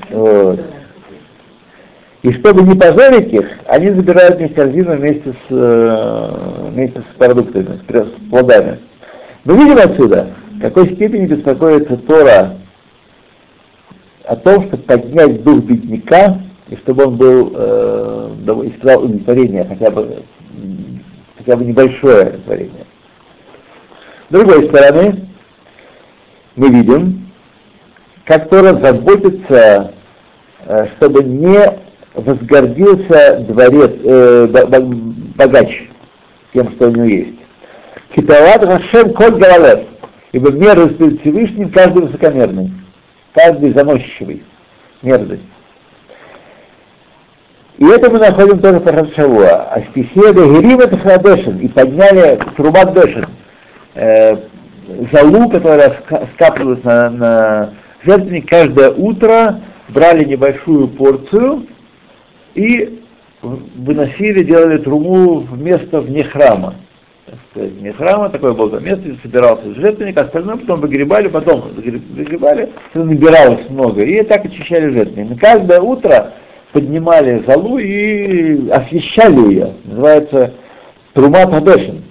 Вот. 0.09 0.59
И 2.23 2.31
чтобы 2.33 2.63
не 2.63 2.75
позорить 2.75 3.31
их, 3.31 3.47
они 3.67 3.91
забирают 3.91 4.41
их 4.41 4.53
корзину 4.53 4.95
вместе 4.95 5.31
с, 5.31 5.45
э, 5.49 6.69
вместе 6.71 7.01
с 7.01 7.17
продуктами, 7.17 7.79
с 7.87 8.29
плодами. 8.29 8.79
Мы 9.45 9.55
видим 9.55 9.77
отсюда, 9.77 10.33
в 10.55 10.59
какой 10.59 10.93
степени 10.95 11.27
беспокоится 11.27 11.95
Тора 11.97 12.57
о 14.25 14.35
том, 14.35 14.65
чтобы 14.65 14.83
поднять 14.83 15.43
дух 15.43 15.63
бедняка, 15.63 16.39
и 16.67 16.75
чтобы 16.77 17.05
он 17.05 17.15
был, 17.15 17.53
э, 17.55 18.31
испытал 18.65 19.03
удовлетворение, 19.03 19.65
хотя 19.65 19.91
бы, 19.91 20.23
хотя 21.37 21.55
бы 21.55 21.63
небольшое 21.63 22.27
удовлетворение. 22.27 22.85
С 24.29 24.33
другой 24.33 24.67
стороны, 24.67 25.27
мы 26.57 26.69
видим, 26.69 27.26
как 28.27 28.49
Тора 28.49 28.77
заботится, 28.77 29.93
э, 30.65 30.87
чтобы 30.97 31.23
не 31.23 31.59
возгордился 32.13 33.39
дворец, 33.47 33.91
э, 34.03 34.47
богач 35.35 35.89
тем, 36.53 36.69
что 36.73 36.89
у 36.89 36.91
него 36.91 37.05
есть. 37.05 37.39
Китават 38.13 38.65
Хашем 38.65 39.13
Коль 39.13 39.39
Галалев, 39.39 39.85
ибо 40.33 40.51
меры 40.51 40.89
перед 40.89 41.21
Всевышним 41.21 41.71
каждый 41.71 42.03
высокомерный, 42.03 42.71
каждый 43.33 43.73
заносчивый, 43.73 44.43
мерзость. 45.01 45.43
И 47.77 47.85
это 47.85 48.09
мы 48.09 48.19
находим 48.19 48.59
тоже 48.59 48.81
по 48.81 48.91
Хашавуа. 48.91 49.69
А 49.71 49.81
стихия 49.91 50.33
Герим 50.33 50.79
это 50.79 50.97
Хадешин, 50.97 51.59
и 51.59 51.67
подняли 51.69 52.39
Трубат 52.57 52.93
Дешин, 52.93 53.25
э, 53.93 54.35
залу, 55.13 55.49
которая 55.49 55.95
скапливалась 56.33 56.83
на, 56.83 57.09
на 57.09 57.73
жертвенник 58.07 58.49
каждое 58.49 58.89
утро, 58.91 59.59
брали 59.89 60.23
небольшую 60.23 60.87
порцию 60.87 61.67
и 62.55 63.01
выносили, 63.41 64.43
делали 64.43 64.77
труму 64.77 65.41
в 65.41 65.61
место 65.61 66.01
вне 66.01 66.23
храма. 66.23 66.75
вне 67.53 67.91
храма, 67.93 68.29
такое 68.29 68.53
было 68.53 68.79
место, 68.79 69.03
собирался 69.21 69.73
жертвенник, 69.75 70.17
остальное 70.17 70.55
потом 70.55 70.79
выгребали, 70.81 71.27
потом 71.27 71.69
выгребали, 71.75 72.69
набиралось 72.93 73.69
много, 73.69 74.03
и 74.03 74.23
так 74.23 74.45
очищали 74.45 74.89
жертвенник. 74.89 75.31
И 75.33 75.39
каждое 75.39 75.81
утро 75.81 76.33
поднимали 76.71 77.43
залу 77.45 77.77
и 77.77 78.69
освещали 78.69 79.51
ее. 79.51 79.73
Называется 79.83 80.53
Трума 81.13 81.45
Тадешин. 81.45 82.03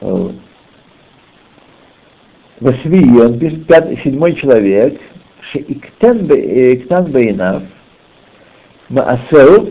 Восьми, 0.00 0.43
он 2.64 3.38
пишет, 3.38 3.66
пятый, 3.66 3.98
седьмой 3.98 4.34
человек, 4.34 4.98
Шиктан 5.40 6.26
Бейнав, 6.26 7.62
Маасел, 8.88 9.70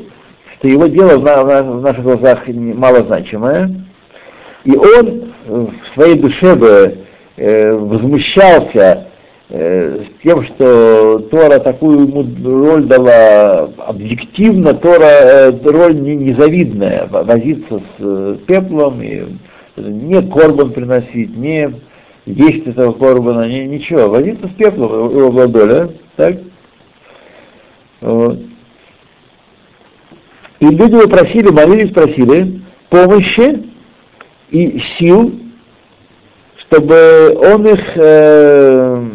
что 0.53 0.67
его 0.67 0.85
дело 0.87 1.17
в, 1.17 1.81
наших 1.81 2.03
глазах 2.03 2.47
малозначимое, 2.47 3.71
и 4.63 4.75
он 4.75 5.33
в 5.45 5.73
своей 5.93 6.19
душе 6.19 6.55
бы 6.55 6.97
э, 7.35 7.73
возмущался 7.73 9.07
э, 9.49 10.03
тем, 10.23 10.43
что 10.43 11.19
Тора 11.31 11.59
такую 11.59 12.07
ему 12.07 12.25
роль 12.45 12.83
дала 12.83 13.69
объективно, 13.87 14.73
Тора 14.73 15.03
э, 15.03 15.51
роль 15.63 15.99
не, 15.99 16.15
незавидная, 16.15 17.07
возиться 17.07 17.79
с 17.79 17.99
э, 17.99 18.37
пеплом, 18.47 19.01
и 19.01 19.23
не 19.75 20.21
корбан 20.21 20.71
приносить, 20.71 21.35
не 21.35 21.73
есть 22.25 22.67
этого 22.67 22.93
корбана, 22.93 23.47
ничего, 23.47 24.09
возиться 24.09 24.47
с 24.47 24.51
пеплом, 24.51 25.09
его 25.09 25.31
была 25.31 25.47
доля, 25.47 25.89
так? 26.15 26.37
Вот. 28.01 28.39
И 30.59 30.65
люди 30.65 30.93
его 30.93 31.07
просили, 31.09 31.49
молились, 31.49 31.93
просили 31.93 32.61
помощи 32.89 33.63
и 34.49 34.79
сил, 34.97 35.33
чтобы 36.57 37.35
он 37.37 37.67
их 37.67 37.81
э, 37.95 39.09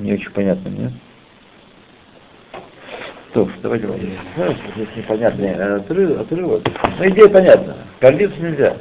не 0.00 0.05
очень 0.16 0.30
понятно, 0.30 0.68
нет? 0.68 0.92
То, 3.32 3.48
давайте, 3.62 3.86
давайте. 3.86 4.12
Здесь 4.74 4.88
непонятный 4.96 5.76
отрыв, 5.76 6.20
отрывок. 6.20 6.62
Но 6.98 7.08
идея 7.08 7.28
понятна. 7.28 7.76
Гордиться 8.00 8.40
нельзя. 8.40 8.76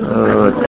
Вот. 0.00 0.66